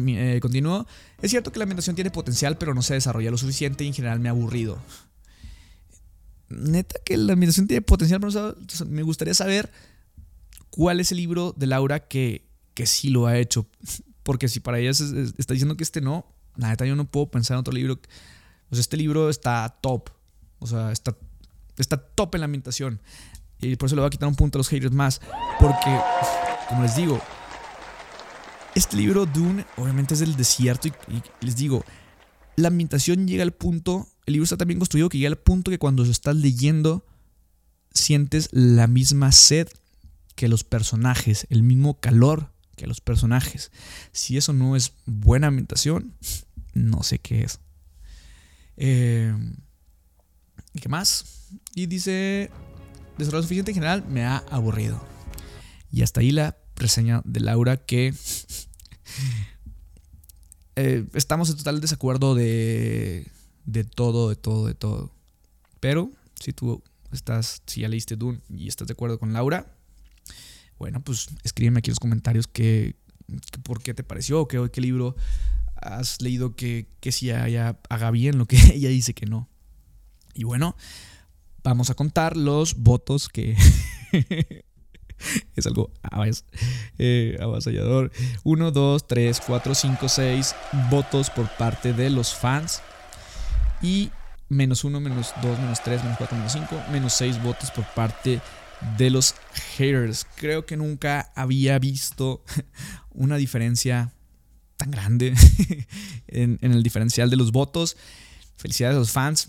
Eh, 0.07 0.39
continúo. 0.39 0.87
Es 1.21 1.31
cierto 1.31 1.51
que 1.51 1.57
la 1.57 1.63
ambientación 1.63 1.95
tiene 1.95 2.11
potencial, 2.11 2.57
pero 2.59 2.75
no 2.75 2.83
se 2.83 2.93
desarrolla 2.93 3.31
lo 3.31 3.37
suficiente 3.37 3.83
y 3.83 3.87
en 3.87 3.93
general 3.95 4.19
me 4.19 4.29
ha 4.29 4.31
aburrido. 4.31 4.79
Neta 6.49 6.99
que 7.03 7.17
la 7.17 7.33
ambientación 7.33 7.67
tiene 7.67 7.81
potencial, 7.81 8.19
pero 8.19 8.55
me 8.87 9.01
gustaría 9.01 9.33
saber 9.33 9.71
cuál 10.69 10.99
es 10.99 11.11
el 11.11 11.17
libro 11.17 11.55
de 11.57 11.65
Laura 11.65 12.07
que, 12.07 12.45
que 12.75 12.85
sí 12.85 13.09
lo 13.09 13.25
ha 13.25 13.37
hecho. 13.39 13.67
Porque 14.21 14.47
si 14.47 14.59
para 14.59 14.77
ella 14.77 14.91
está 14.91 15.53
diciendo 15.53 15.75
que 15.75 15.83
este 15.83 16.01
no, 16.01 16.25
la 16.55 16.69
neta 16.69 16.85
yo 16.85 16.95
no 16.95 17.05
puedo 17.05 17.31
pensar 17.31 17.55
en 17.55 17.61
otro 17.61 17.73
libro. 17.73 17.99
Pues 18.73 18.79
este 18.79 18.97
libro 18.97 19.29
está 19.29 19.69
top. 19.81 20.09
O 20.57 20.65
sea, 20.65 20.91
está, 20.91 21.15
está 21.77 21.95
top 21.95 22.33
en 22.33 22.41
la 22.41 22.45
ambientación. 22.45 23.03
Y 23.61 23.75
por 23.75 23.85
eso 23.85 23.95
le 23.95 24.01
voy 24.01 24.07
a 24.07 24.09
quitar 24.09 24.27
un 24.27 24.33
punto 24.33 24.57
a 24.57 24.61
los 24.61 24.67
haters 24.67 24.91
más. 24.91 25.21
Porque, 25.59 25.95
como 26.67 26.81
les 26.81 26.95
digo, 26.95 27.21
este 28.73 28.97
libro, 28.97 29.27
Dune, 29.27 29.63
obviamente 29.77 30.15
es 30.15 30.21
del 30.21 30.35
desierto. 30.35 30.87
Y, 30.87 31.21
les 31.45 31.55
digo, 31.55 31.85
la 32.55 32.69
ambientación 32.69 33.27
llega 33.27 33.43
al 33.43 33.51
punto. 33.51 34.07
El 34.25 34.33
libro 34.33 34.45
está 34.45 34.57
tan 34.57 34.69
bien 34.69 34.79
construido 34.79 35.07
que 35.07 35.19
llega 35.19 35.29
al 35.29 35.37
punto 35.37 35.69
que 35.69 35.77
cuando 35.77 36.03
lo 36.03 36.09
estás 36.09 36.35
leyendo, 36.35 37.05
sientes 37.91 38.49
la 38.53 38.87
misma 38.87 39.31
sed 39.33 39.67
que 40.33 40.47
los 40.47 40.63
personajes, 40.63 41.45
el 41.51 41.61
mismo 41.61 41.99
calor 41.99 42.49
que 42.75 42.87
los 42.87 43.01
personajes. 43.01 43.71
Si 44.13 44.35
eso 44.35 44.51
no 44.51 44.75
es 44.75 44.93
buena 45.05 45.45
ambientación, 45.45 46.15
no 46.73 47.03
sé 47.03 47.19
qué 47.19 47.43
es. 47.43 47.59
¿Y 48.77 50.79
qué 50.79 50.89
más? 50.89 51.49
Y 51.75 51.85
dice, 51.85 52.49
desarrollo 53.17 53.43
suficiente 53.43 53.71
en 53.71 53.75
general 53.75 54.05
me 54.07 54.25
ha 54.25 54.37
aburrido. 54.49 55.03
Y 55.91 56.01
hasta 56.01 56.21
ahí 56.21 56.31
la 56.31 56.57
reseña 56.75 57.21
de 57.25 57.39
Laura 57.39 57.77
que 57.77 58.13
eh, 60.75 61.05
estamos 61.13 61.49
en 61.49 61.57
total 61.57 61.81
desacuerdo 61.81 62.35
de, 62.35 63.27
de 63.65 63.83
todo, 63.83 64.29
de 64.29 64.35
todo, 64.35 64.67
de 64.67 64.73
todo. 64.73 65.11
Pero 65.79 66.11
si 66.39 66.53
tú 66.53 66.81
estás, 67.11 67.61
si 67.67 67.81
ya 67.81 67.87
leíste 67.87 68.15
Dune 68.15 68.39
y 68.49 68.67
estás 68.67 68.87
de 68.87 68.93
acuerdo 68.93 69.19
con 69.19 69.33
Laura, 69.33 69.75
bueno, 70.79 71.01
pues 71.01 71.27
escríbeme 71.43 71.79
aquí 71.79 71.89
en 71.89 71.93
los 71.93 71.99
comentarios 71.99 72.47
qué, 72.47 72.95
por 73.63 73.81
qué 73.81 73.93
te 73.93 74.03
pareció, 74.03 74.47
qué, 74.47 74.69
qué 74.71 74.81
libro 74.81 75.15
has 75.83 76.21
leído 76.21 76.55
que, 76.55 76.87
que 76.99 77.11
si 77.11 77.31
ella 77.31 77.79
haga 77.89 78.11
bien 78.11 78.37
lo 78.37 78.45
que 78.45 78.57
ella 78.73 78.89
dice 78.89 79.13
que 79.13 79.25
no. 79.25 79.49
Y 80.33 80.43
bueno, 80.43 80.75
vamos 81.63 81.89
a 81.89 81.93
contar 81.93 82.37
los 82.37 82.75
votos 82.75 83.29
que... 83.29 83.55
es 85.55 85.67
algo 85.67 85.91
eh, 86.97 87.37
avasallador. 87.39 88.11
1, 88.43 88.71
2, 88.71 89.07
3, 89.07 89.41
4, 89.45 89.75
5, 89.75 90.09
6 90.09 90.55
votos 90.89 91.29
por 91.29 91.49
parte 91.55 91.93
de 91.93 92.09
los 92.09 92.33
fans. 92.33 92.81
Y 93.81 94.11
menos 94.49 94.83
1, 94.83 94.99
menos 94.99 95.33
2, 95.41 95.59
menos 95.59 95.83
3, 95.83 96.03
menos 96.03 96.17
4, 96.17 96.37
menos 96.37 96.51
5, 96.53 96.67
menos 96.91 97.13
6 97.13 97.43
votos 97.43 97.71
por 97.71 97.85
parte 97.93 98.41
de 98.97 99.09
los 99.09 99.35
haters. 99.77 100.25
Creo 100.35 100.65
que 100.65 100.77
nunca 100.77 101.31
había 101.35 101.79
visto 101.79 102.43
una 103.11 103.37
diferencia 103.37 104.13
tan 104.83 104.91
grande 104.91 105.33
en, 106.27 106.59
en, 106.61 106.71
el 106.73 106.83
diferencial 106.83 107.29
de 107.29 107.37
los 107.37 107.51
votos. 107.51 107.95
Felicidades 108.57 108.95
a 108.97 108.99
los 108.99 109.11
fans. 109.11 109.47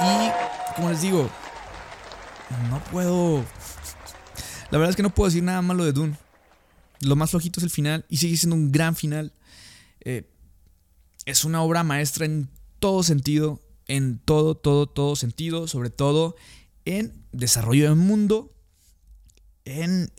Y 0.00 0.74
como 0.76 0.90
les 0.90 1.02
digo, 1.02 1.30
no 2.70 2.82
puedo... 2.84 3.44
La 4.70 4.78
verdad 4.78 4.90
es 4.90 4.96
que 4.96 5.02
no 5.02 5.14
puedo 5.14 5.28
decir 5.28 5.42
nada 5.42 5.60
malo 5.60 5.84
de 5.84 5.92
Dune. 5.92 6.16
Lo 7.00 7.16
más 7.16 7.30
flojito 7.30 7.60
es 7.60 7.64
el 7.64 7.70
final 7.70 8.06
y 8.08 8.16
sigue 8.16 8.36
siendo 8.36 8.56
un 8.56 8.72
gran 8.72 8.96
final. 8.96 9.32
Eh, 10.00 10.30
es 11.26 11.44
una 11.44 11.62
obra 11.62 11.82
maestra 11.82 12.24
en 12.24 12.48
todo 12.78 13.02
sentido, 13.02 13.60
en 13.88 14.18
todo, 14.18 14.54
todo, 14.54 14.86
todo 14.86 15.16
sentido, 15.16 15.68
sobre 15.68 15.90
todo 15.90 16.36
en 16.86 17.26
desarrollo 17.32 17.84
del 17.84 17.96
mundo, 17.96 18.54
en, 19.66 20.10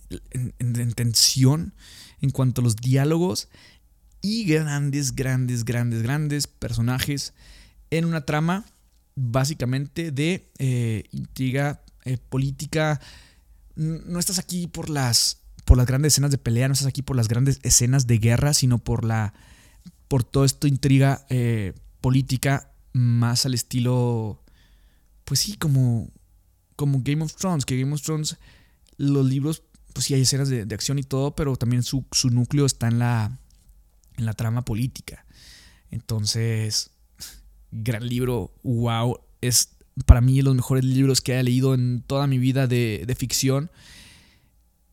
en, 0.60 0.94
tensión, 0.94 1.74
en 2.22 2.30
cuanto 2.30 2.62
a 2.62 2.64
los 2.64 2.76
diálogos 2.76 3.50
y 4.22 4.46
grandes, 4.46 5.16
grandes, 5.16 5.66
grandes, 5.66 6.04
grandes 6.04 6.48
personajes 6.48 7.34
en 7.90 8.06
una 8.06 8.26
trama 8.26 8.66
básicamente 9.16 10.12
de 10.12 10.50
eh, 10.58 11.04
intriga 11.12 11.84
eh, 12.06 12.18
política. 12.18 13.00
No 13.76 14.20
estás 14.20 14.40
aquí 14.40 14.68
por 14.68 14.90
las, 14.90 15.42
por 15.66 15.78
las 15.78 15.88
grandes 15.88 16.14
escenas 16.14 16.32
de 16.32 16.38
pelea, 16.38 16.68
no 16.68 16.74
estás 16.74 16.88
aquí 16.88 17.02
por 17.02 17.16
las 17.16 17.28
grandes 17.28 17.60
escenas 17.64 18.08
de 18.08 18.18
guerra, 18.20 18.54
sino 18.54 18.78
por 18.78 19.06
la 19.06 19.34
por 20.12 20.26
todo 20.26 20.44
esto 20.44 20.68
intriga 20.68 21.26
eh, 21.30 21.72
política 22.02 22.74
más 22.92 23.46
al 23.46 23.54
estilo, 23.54 24.44
pues 25.24 25.40
sí, 25.40 25.56
como, 25.56 26.10
como 26.76 27.00
Game 27.02 27.24
of 27.24 27.34
Thrones, 27.34 27.66
que 27.66 27.80
Game 27.80 27.94
of 27.94 28.02
Thrones, 28.02 28.36
los 28.98 29.26
libros, 29.26 29.64
pues 29.94 30.08
sí 30.08 30.14
hay 30.14 30.24
escenas 30.24 30.50
de, 30.50 30.68
acción 30.74 31.00
y 31.00 31.04
todo, 31.04 31.34
pero 31.34 31.56
también 31.56 31.82
su, 31.84 32.06
núcleo 32.30 32.66
está 32.66 32.90
en 32.90 33.00
la, 33.00 33.40
en 34.22 34.26
la 34.26 34.34
trama 34.34 34.64
política. 34.64 35.26
Entonces, 35.90 36.92
gran 37.72 38.08
libro, 38.08 38.54
wow, 38.64 39.20
es 39.42 39.76
para 40.06 40.22
mí 40.22 40.38
de 40.38 40.44
los 40.44 40.56
mejores 40.56 40.86
libros 40.86 41.22
que 41.22 41.38
he 41.38 41.44
leído 41.44 41.74
en 41.74 42.02
toda 42.02 42.28
mi 42.28 42.38
vida 42.38 42.68
de, 42.68 43.16
ficción. 43.18 43.70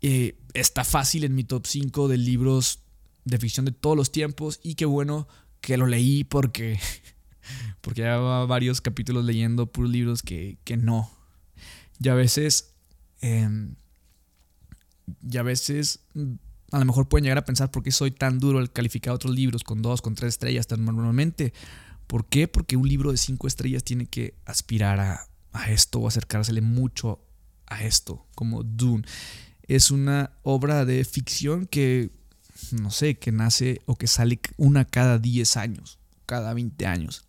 Eh, 0.00 0.36
está 0.54 0.84
fácil 0.84 1.24
en 1.24 1.34
mi 1.34 1.44
top 1.44 1.66
5 1.66 2.08
de 2.08 2.18
libros 2.18 2.80
de 3.24 3.38
ficción 3.38 3.66
de 3.66 3.72
todos 3.72 3.96
los 3.96 4.10
tiempos 4.10 4.58
y 4.62 4.74
qué 4.74 4.86
bueno 4.86 5.28
que 5.60 5.76
lo 5.76 5.86
leí 5.86 6.24
porque, 6.24 6.80
porque 7.82 8.02
llevaba 8.02 8.46
varios 8.46 8.80
capítulos 8.80 9.24
leyendo 9.24 9.70
puros 9.70 9.90
libros 9.90 10.22
que, 10.22 10.58
no. 10.78 11.10
Y 12.00 12.08
a 12.08 12.14
veces, 12.14 12.74
eh, 13.20 13.48
y 15.30 15.36
a 15.36 15.42
veces 15.42 16.00
a 16.70 16.78
lo 16.78 16.84
mejor 16.84 17.08
pueden 17.08 17.24
llegar 17.24 17.38
a 17.38 17.44
pensar 17.44 17.70
por 17.70 17.82
qué 17.82 17.92
soy 17.92 18.10
tan 18.10 18.38
duro 18.38 18.58
al 18.58 18.72
calificar 18.72 19.14
otros 19.14 19.34
libros 19.34 19.64
con 19.64 19.82
dos, 19.82 20.02
con 20.02 20.14
tres 20.14 20.34
estrellas 20.34 20.66
tan 20.66 20.84
normalmente. 20.84 21.52
¿Por 22.06 22.26
qué? 22.26 22.48
Porque 22.48 22.76
un 22.76 22.88
libro 22.88 23.10
de 23.10 23.18
cinco 23.18 23.46
estrellas 23.46 23.84
tiene 23.84 24.06
que 24.06 24.34
aspirar 24.44 25.00
a, 25.00 25.28
a 25.52 25.70
esto 25.70 26.00
o 26.00 26.08
acercársele 26.08 26.60
mucho 26.60 27.20
a 27.66 27.82
esto, 27.82 28.26
como 28.34 28.62
Dune. 28.62 29.04
Es 29.62 29.90
una 29.90 30.32
obra 30.42 30.84
de 30.84 31.04
ficción 31.04 31.66
que 31.66 32.10
no 32.72 32.90
sé, 32.90 33.18
que 33.18 33.32
nace 33.32 33.80
o 33.86 33.96
que 33.96 34.06
sale 34.06 34.40
una 34.56 34.84
cada 34.84 35.18
10 35.18 35.56
años, 35.56 35.98
cada 36.26 36.52
20 36.54 36.86
años. 36.86 37.24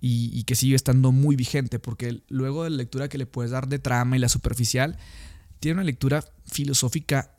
Y, 0.00 0.44
que 0.44 0.54
sigue 0.54 0.76
estando 0.76 1.10
muy 1.10 1.34
vigente, 1.34 1.80
porque 1.80 2.22
luego 2.28 2.62
de 2.62 2.70
la 2.70 2.76
lectura 2.76 3.08
que 3.08 3.18
le 3.18 3.26
puedes 3.26 3.50
dar 3.50 3.66
de 3.66 3.80
trama 3.80 4.16
y 4.16 4.20
la 4.20 4.28
superficial, 4.28 4.96
tiene 5.58 5.74
una 5.74 5.84
lectura 5.84 6.24
filosófica, 6.46 7.36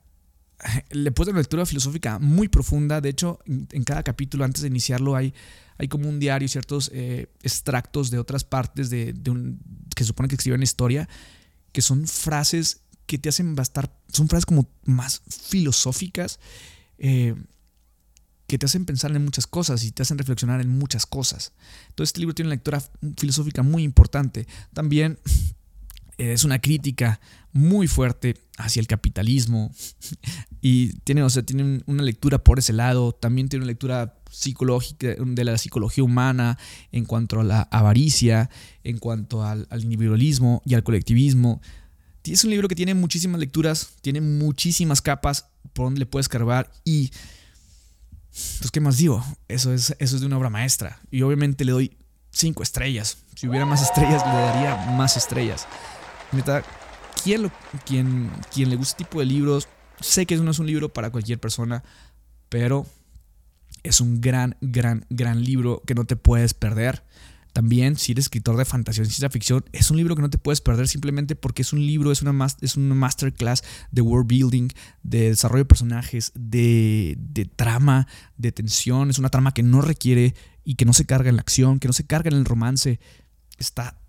le 0.90 1.12
dar 1.12 1.30
una 1.30 1.40
lectura 1.40 1.66
filosófica 1.66 2.20
muy 2.20 2.48
profunda. 2.48 3.02
De 3.02 3.10
hecho, 3.10 3.40
en, 3.46 3.84
cada 3.84 4.04
capítulo, 4.04 4.44
antes 4.44 4.62
de 4.62 4.68
iniciarlo, 4.68 5.16
hay, 5.16 5.34
hay 5.78 5.88
como 5.88 6.10
un 6.10 6.20
diario, 6.20 6.48
ciertos 6.48 6.92
eh, 6.94 7.28
extractos 7.42 8.12
de 8.12 8.20
otras 8.20 8.44
partes 8.44 8.90
de, 8.90 9.14
un, 9.28 9.60
que 9.96 10.04
supone 10.04 10.28
que 10.28 10.36
escriben 10.36 10.62
historia, 10.62 11.08
que 11.72 11.82
son 11.82 12.08
frases 12.08 12.82
que 13.06 13.18
te 13.18 13.30
hacen 13.30 13.56
bastar, 13.56 13.92
son 14.12 14.28
frases 14.28 14.46
como 14.46 14.70
más 14.86 15.22
filosóficas 15.28 16.40
eh, 17.00 17.36
que 18.46 18.58
te 18.58 18.66
hacen 18.66 18.86
pensar 18.86 19.16
en 19.16 19.24
muchas 19.24 19.48
cosas 19.48 19.84
y 19.84 19.92
te 19.92 20.02
hacen 20.02 20.18
reflexionar 20.18 20.60
en 20.62 20.70
muchas 20.70 21.06
cosas. 21.06 21.54
Entonces 21.90 22.10
este 22.10 22.20
libro 22.20 22.36
tiene 22.36 22.50
una 22.50 22.56
lectura 22.56 22.84
filosófica 23.18 23.64
muy 23.64 23.84
importante. 23.84 24.48
También 24.74 25.20
es 26.20 26.44
una 26.44 26.60
crítica 26.60 27.20
muy 27.52 27.88
fuerte 27.88 28.36
hacia 28.58 28.80
el 28.80 28.88
capitalismo 28.88 29.72
y 30.62 30.94
tiene, 31.00 31.24
o 31.24 31.30
sea, 31.30 31.44
tiene 31.44 31.82
una 31.86 32.04
lectura 32.04 32.44
por 32.44 32.60
ese 32.60 32.74
lado, 32.74 33.14
también 33.14 33.50
tiene 33.50 33.64
una 33.64 33.72
lectura 33.72 34.16
psicológica 34.30 35.16
de 35.18 35.44
la 35.44 35.58
psicología 35.58 36.04
humana 36.04 36.58
en 36.92 37.06
cuanto 37.06 37.40
a 37.40 37.44
la 37.44 37.62
avaricia, 37.72 38.50
en 38.84 39.00
cuanto 39.00 39.44
al, 39.44 39.66
al 39.70 39.84
individualismo 39.84 40.62
y 40.66 40.76
al 40.76 40.84
colectivismo. 40.84 41.62
Es 42.26 42.44
un 42.44 42.52
libro 42.52 42.68
que 42.68 42.76
tiene 42.76 42.94
muchísimas 42.94 43.40
lecturas, 43.40 43.94
tiene 44.02 44.22
muchísimas 44.22 45.02
capas 45.02 45.48
por 45.74 45.88
donde 45.88 46.00
le 46.00 46.06
puedes 46.06 46.30
cargar 46.30 46.72
y... 46.84 47.12
Pues, 48.60 48.72
¿qué 48.72 48.80
más 48.80 48.98
digo? 48.98 49.26
Eso 49.48 49.74
es, 49.74 49.96
eso 50.00 50.16
es 50.16 50.22
de 50.22 50.28
una 50.28 50.38
obra 50.38 50.50
maestra. 50.50 51.00
Y 51.10 51.24
obviamente 51.24 51.66
le 51.66 51.72
doy 51.72 51.98
cinco 52.32 52.64
estrellas. 52.64 53.18
Si 53.36 53.48
hubiera 53.48 53.66
más 53.66 53.82
estrellas, 53.82 54.24
le 54.26 54.34
daría 54.34 54.92
más 54.92 55.18
estrellas. 55.18 55.68
Neta, 56.32 56.64
quien, 57.24 57.52
le 58.56 58.76
gusta 58.76 58.92
este 58.92 59.04
tipo 59.04 59.20
de 59.20 59.26
libros, 59.26 59.68
sé 60.00 60.26
que 60.26 60.38
no 60.38 60.52
es 60.52 60.60
un 60.60 60.68
libro 60.68 60.90
para 60.90 61.10
cualquier 61.10 61.40
persona, 61.40 61.84
pero 62.50 62.86
es 63.84 64.02
un 64.02 64.22
gran, 64.22 64.58
gran, 64.62 65.06
gran 65.10 65.44
libro 65.44 65.82
que 65.86 65.96
no 65.96 66.06
te 66.06 66.16
puedes 66.16 66.54
perder. 66.54 67.04
También, 67.54 67.98
si 67.98 68.12
eres 68.12 68.26
escritor 68.26 68.58
de 68.58 68.66
fantasía 68.66 69.02
o 69.02 69.06
ciencia 69.06 69.30
ficción, 69.30 69.66
es 69.74 69.90
un 69.90 69.98
libro 69.98 70.16
que 70.16 70.22
no 70.22 70.30
te 70.30 70.38
puedes 70.38 70.62
perder 70.62 70.88
simplemente 70.88 71.36
porque 71.36 71.64
es 71.64 71.74
un 71.74 71.86
libro, 71.86 72.12
es 72.12 72.22
una, 72.22 72.48
es 72.62 72.78
una 72.78 72.94
masterclass 72.94 73.64
de 73.92 74.02
world 74.02 74.28
building, 74.28 74.70
de 75.02 75.30
desarrollo 75.30 75.64
de 75.64 75.68
personajes, 75.68 76.32
de, 76.36 77.18
trama, 77.56 78.08
de 78.38 78.52
tensión. 78.52 79.10
Es 79.10 79.18
una 79.18 79.30
trama 79.30 79.54
que 79.54 79.64
no 79.64 79.82
requiere 79.82 80.36
y 80.64 80.76
que 80.76 80.86
no 80.86 80.94
se 80.94 81.06
carga 81.06 81.30
en 81.30 81.38
la 81.38 81.42
acción, 81.42 81.80
que 81.80 81.88
no 81.88 81.94
se 81.94 82.06
carga 82.06 82.30
en 82.30 82.38
el 82.38 82.46
romance. 82.46 83.00
Está, 83.58 84.00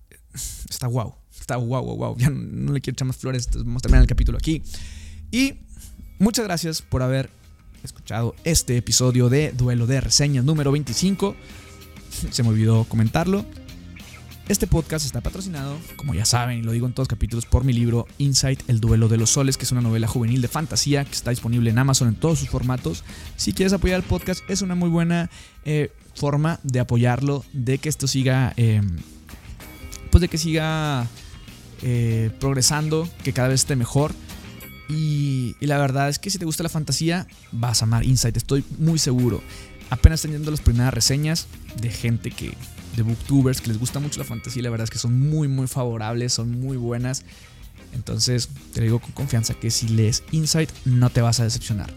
está 0.68 0.86
wow. 0.86 1.19
Wow, 1.56 1.84
wow, 1.84 1.96
wow. 1.96 2.16
Ya 2.18 2.30
no, 2.30 2.72
le 2.72 2.80
quiero 2.80 2.94
echar 2.94 3.06
más 3.06 3.16
flores. 3.16 3.48
Vamos 3.54 3.80
a 3.80 3.82
terminar 3.82 4.02
el 4.02 4.08
capítulo 4.08 4.38
aquí. 4.38 4.62
Y 5.30 5.54
muchas 6.18 6.44
gracias 6.44 6.82
por 6.82 7.02
haber 7.02 7.30
escuchado 7.82 8.34
este 8.44 8.76
episodio 8.76 9.28
de 9.28 9.52
Duelo 9.52 9.86
de 9.86 10.00
Reseñas 10.00 10.44
número 10.44 10.72
25. 10.72 11.36
se 12.30 12.42
me 12.42 12.48
olvidó 12.48 12.84
comentarlo. 12.84 13.44
Este 14.50 14.66
podcast 14.66 15.06
está 15.06 15.20
patrocinado, 15.20 15.78
como 15.94 16.12
ya 16.12 16.24
saben, 16.24 16.58
y 16.58 16.62
lo 16.62 16.72
digo 16.72 16.84
en 16.84 16.92
todos 16.92 17.04
los 17.04 17.08
capítulos, 17.08 17.46
por 17.46 17.62
mi 17.62 17.72
libro 17.72 18.08
Insight, 18.18 18.68
El 18.68 18.80
Duelo 18.80 19.06
de 19.06 19.16
los 19.16 19.30
Soles, 19.30 19.56
que 19.56 19.62
es 19.62 19.70
una 19.70 19.80
novela 19.80 20.08
juvenil 20.08 20.42
de 20.42 20.48
fantasía 20.48 21.04
que 21.04 21.12
está 21.12 21.30
disponible 21.30 21.70
en 21.70 21.78
Amazon 21.78 22.08
en 22.08 22.16
todos 22.16 22.40
sus 22.40 22.48
formatos. 22.48 23.04
Si 23.36 23.52
quieres 23.52 23.72
apoyar 23.72 24.00
el 24.00 24.02
podcast, 24.02 24.42
es 24.50 24.62
una 24.62 24.74
muy 24.74 24.88
buena 24.88 25.30
eh, 25.64 25.92
forma 26.16 26.58
de 26.64 26.80
apoyarlo, 26.80 27.44
de 27.52 27.78
que 27.78 27.88
esto 27.88 28.08
siga, 28.08 28.52
em, 28.56 28.96
pues 30.10 30.20
de 30.20 30.26
que 30.26 30.36
siga 30.36 31.06
eh, 31.82 32.30
progresando, 32.40 33.08
que 33.22 33.32
cada 33.32 33.48
vez 33.48 33.60
esté 33.60 33.76
mejor. 33.76 34.12
Y, 34.88 35.54
y, 35.60 35.66
la 35.66 35.78
verdad 35.78 36.08
es 36.08 36.18
que 36.18 36.30
si 36.30 36.38
te 36.38 36.44
gusta 36.44 36.64
la 36.64 36.68
fantasía, 36.68 37.28
vas 37.52 37.80
a 37.80 37.84
amar 37.84 38.04
Insight, 38.04 38.36
estoy 38.36 38.64
muy 38.78 38.98
seguro 38.98 39.40
apenas 39.90 40.22
teniendo 40.22 40.50
las 40.50 40.60
primeras 40.60 40.94
reseñas 40.94 41.48
de 41.80 41.90
gente 41.90 42.30
que, 42.30 42.54
de 42.96 43.02
booktubers 43.02 43.60
que 43.60 43.68
les 43.68 43.78
gusta 43.78 43.98
mucho 43.98 44.18
la 44.18 44.24
fantasía, 44.24 44.62
la 44.62 44.70
verdad 44.70 44.84
es 44.84 44.90
que 44.90 44.98
son 44.98 45.18
muy, 45.28 45.48
muy 45.48 45.66
favorables, 45.66 46.32
son 46.32 46.60
muy 46.60 46.76
buenas. 46.76 47.24
Entonces, 47.92 48.48
te 48.72 48.80
digo 48.80 49.00
con 49.00 49.10
confianza 49.10 49.54
que 49.54 49.70
si 49.70 49.88
lees 49.88 50.22
Insight, 50.30 50.70
no 50.84 51.10
te 51.10 51.20
vas 51.20 51.40
a 51.40 51.44
decepcionar. 51.44 51.92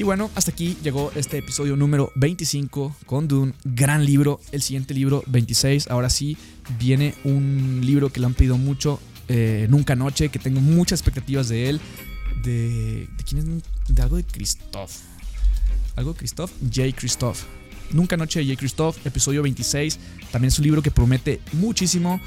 Y 0.00 0.02
bueno, 0.02 0.30
hasta 0.34 0.50
aquí 0.50 0.78
llegó 0.82 1.12
este 1.14 1.36
episodio 1.36 1.76
número 1.76 2.10
25 2.14 2.96
con 3.04 3.28
Dune. 3.28 3.52
Gran 3.64 4.06
libro. 4.06 4.40
El 4.50 4.62
siguiente 4.62 4.94
libro, 4.94 5.22
26. 5.26 5.90
Ahora 5.90 6.08
sí, 6.08 6.38
viene 6.78 7.14
un 7.22 7.82
libro 7.84 8.08
que 8.08 8.18
le 8.18 8.24
han 8.24 8.32
pedido 8.32 8.56
mucho. 8.56 8.98
Eh, 9.28 9.66
Nunca 9.68 9.96
Noche, 9.96 10.30
que 10.30 10.38
tengo 10.38 10.62
muchas 10.62 11.00
expectativas 11.00 11.50
de 11.50 11.68
él. 11.68 11.80
De, 12.42 13.08
¿De 13.14 13.24
quién 13.28 13.40
es? 13.40 13.94
De 13.94 14.00
algo 14.00 14.16
de 14.16 14.24
Christoph 14.24 14.90
algo 15.96 16.14
Christoph, 16.14 16.50
J. 16.62 16.96
Christoph. 16.96 17.42
Nunca 17.92 18.16
Noche 18.16 18.40
de 18.40 18.46
J. 18.46 18.58
Christoph, 18.58 19.06
episodio 19.06 19.42
26. 19.42 19.98
También 20.32 20.48
es 20.48 20.58
un 20.58 20.64
libro 20.64 20.80
que 20.80 20.90
promete 20.90 21.42
muchísimo. 21.52 22.22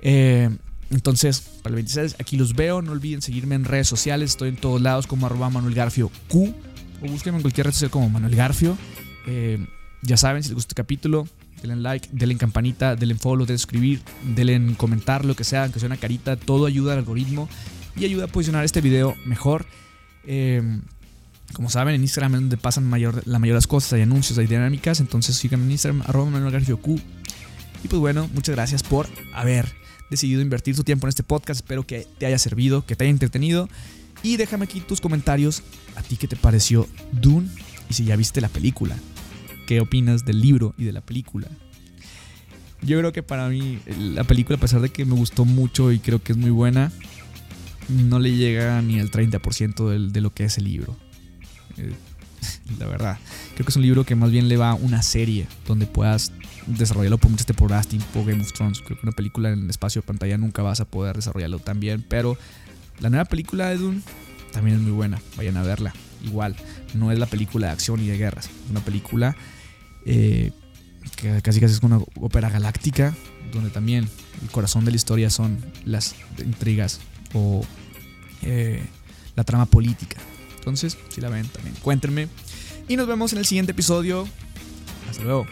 Eh, 0.00 0.48
entonces, 0.88 1.40
para 1.62 1.72
el 1.72 1.74
26, 1.74 2.16
aquí 2.18 2.38
los 2.38 2.54
veo. 2.54 2.80
No 2.80 2.92
olviden 2.92 3.20
seguirme 3.20 3.56
en 3.56 3.66
redes 3.66 3.88
sociales. 3.88 4.30
Estoy 4.30 4.48
en 4.48 4.56
todos 4.56 4.80
lados 4.80 5.06
como 5.06 5.26
arroba 5.26 5.50
Manuel 5.50 5.74
Garfio 5.74 6.10
Q. 6.28 6.54
O 7.02 7.08
búsquenme 7.08 7.38
en 7.38 7.42
cualquier 7.42 7.66
red 7.66 7.72
social 7.72 7.90
como 7.90 8.08
Manuel 8.08 8.34
Garfio. 8.34 8.76
Eh, 9.26 9.64
ya 10.02 10.16
saben, 10.16 10.42
si 10.42 10.50
les 10.50 10.54
gusta 10.54 10.72
este 10.72 10.74
capítulo, 10.74 11.28
denle 11.62 11.76
like, 11.76 12.08
denle 12.12 12.32
en 12.32 12.38
campanita, 12.38 12.96
denle 12.96 13.14
en 13.14 13.20
follow, 13.20 13.46
denle 13.46 13.58
suscribir, 13.58 14.00
denle 14.34 14.54
en 14.54 14.74
comentar, 14.74 15.24
lo 15.24 15.34
que 15.34 15.44
sea, 15.44 15.64
aunque 15.64 15.80
sea 15.80 15.86
una 15.86 15.96
carita, 15.96 16.36
todo 16.36 16.66
ayuda 16.66 16.92
al 16.92 17.00
algoritmo 17.00 17.48
y 17.96 18.04
ayuda 18.04 18.24
a 18.24 18.28
posicionar 18.28 18.64
este 18.64 18.80
video 18.80 19.14
mejor. 19.26 19.66
Em, 20.24 20.82
como 21.52 21.70
saben, 21.70 21.94
en 21.94 22.02
Instagram 22.02 22.34
es 22.34 22.40
donde 22.42 22.56
pasan 22.56 22.84
mayor, 22.84 23.22
la 23.26 23.40
cosas, 23.66 23.92
hay 23.94 24.02
anuncios, 24.02 24.38
hay 24.38 24.46
dinámicas, 24.46 25.00
entonces 25.00 25.36
síganme 25.36 25.64
en 25.64 25.72
Instagram, 25.72 26.02
arroba 26.02 26.30
Manuel 26.30 26.64
Q. 26.64 27.00
Y 27.84 27.88
pues 27.88 28.00
bueno, 28.00 28.28
muchas 28.34 28.54
gracias 28.54 28.82
por 28.82 29.08
haber 29.34 29.72
decidido 30.10 30.40
invertir 30.40 30.76
tu 30.76 30.84
tiempo 30.84 31.06
en 31.06 31.10
este 31.10 31.22
podcast. 31.22 31.60
Espero 31.60 31.86
que 31.86 32.06
te 32.18 32.26
haya 32.26 32.38
servido, 32.38 32.84
que 32.84 32.96
te 32.96 33.04
haya 33.04 33.10
entretenido. 33.10 33.68
Y 34.22 34.36
déjame 34.36 34.64
aquí 34.64 34.80
tus 34.80 35.00
comentarios. 35.00 35.62
¿A 35.96 36.02
ti 36.02 36.16
qué 36.16 36.28
te 36.28 36.36
pareció 36.36 36.86
Dune? 37.12 37.48
Y 37.88 37.94
si 37.94 38.04
ya 38.04 38.16
viste 38.16 38.40
la 38.40 38.48
película. 38.48 38.96
¿Qué 39.66 39.80
opinas 39.80 40.24
del 40.24 40.40
libro 40.40 40.74
y 40.78 40.84
de 40.84 40.92
la 40.92 41.00
película? 41.00 41.48
Yo 42.82 42.98
creo 42.98 43.12
que 43.12 43.22
para 43.22 43.48
mí 43.48 43.78
la 43.98 44.24
película, 44.24 44.56
a 44.56 44.60
pesar 44.60 44.80
de 44.80 44.90
que 44.90 45.04
me 45.04 45.14
gustó 45.14 45.44
mucho 45.44 45.92
y 45.92 45.98
creo 45.98 46.22
que 46.22 46.32
es 46.32 46.38
muy 46.38 46.50
buena, 46.50 46.92
no 47.88 48.18
le 48.18 48.36
llega 48.36 48.80
ni 48.82 49.00
al 49.00 49.10
30% 49.10 50.10
de 50.10 50.20
lo 50.20 50.32
que 50.32 50.44
es 50.44 50.58
el 50.58 50.64
libro. 50.64 50.96
Eh, 51.76 51.92
la 52.78 52.86
verdad. 52.86 53.18
Creo 53.54 53.64
que 53.64 53.70
es 53.70 53.76
un 53.76 53.82
libro 53.82 54.04
que 54.04 54.14
más 54.14 54.30
bien 54.30 54.48
le 54.48 54.56
va 54.56 54.70
a 54.70 54.74
una 54.74 55.02
serie 55.02 55.46
donde 55.66 55.86
puedas 55.86 56.32
desarrollarlo 56.66 57.18
por 57.18 57.30
muchas 57.30 57.46
temporadas, 57.46 57.88
tipo 57.88 58.24
Game 58.24 58.42
of 58.42 58.52
Thrones. 58.52 58.80
Creo 58.80 58.98
que 58.98 59.06
una 59.06 59.12
película 59.12 59.50
en 59.50 59.64
el 59.64 59.70
espacio 59.70 60.02
de 60.02 60.06
pantalla 60.06 60.38
nunca 60.38 60.62
vas 60.62 60.80
a 60.80 60.84
poder 60.84 61.16
desarrollarlo 61.16 61.58
tan 61.58 61.80
bien. 61.80 62.04
Pero 62.08 62.36
la 63.00 63.10
nueva 63.10 63.24
película 63.24 63.68
de 63.68 63.76
Dune 63.76 64.02
también 64.52 64.76
es 64.76 64.82
muy 64.82 64.92
buena. 64.92 65.20
Vayan 65.36 65.56
a 65.56 65.62
verla. 65.62 65.92
Igual, 66.24 66.56
no 66.94 67.12
es 67.12 67.18
la 67.18 67.26
película 67.26 67.68
de 67.68 67.72
acción 67.72 68.00
y 68.00 68.06
de 68.06 68.18
guerras. 68.18 68.46
Es 68.46 68.70
una 68.70 68.80
película 68.80 69.36
eh, 70.04 70.52
que 71.16 71.40
casi 71.42 71.60
casi 71.60 71.74
es 71.74 71.82
una 71.82 72.00
ópera 72.20 72.50
galáctica, 72.50 73.14
donde 73.52 73.70
también 73.70 74.08
el 74.42 74.50
corazón 74.50 74.84
de 74.84 74.90
la 74.90 74.96
historia 74.96 75.30
son 75.30 75.58
las 75.84 76.14
intrigas 76.38 77.00
o 77.34 77.64
eh, 78.42 78.82
la 79.36 79.44
trama 79.44 79.66
política. 79.66 80.16
Entonces, 80.56 80.98
si 81.08 81.20
la 81.20 81.28
ven, 81.28 81.46
también 81.48 81.76
cuéntenme. 81.82 82.28
Y 82.88 82.96
nos 82.96 83.06
vemos 83.06 83.32
en 83.32 83.38
el 83.38 83.46
siguiente 83.46 83.72
episodio. 83.72 84.26
Hasta 85.08 85.22
luego. 85.22 85.46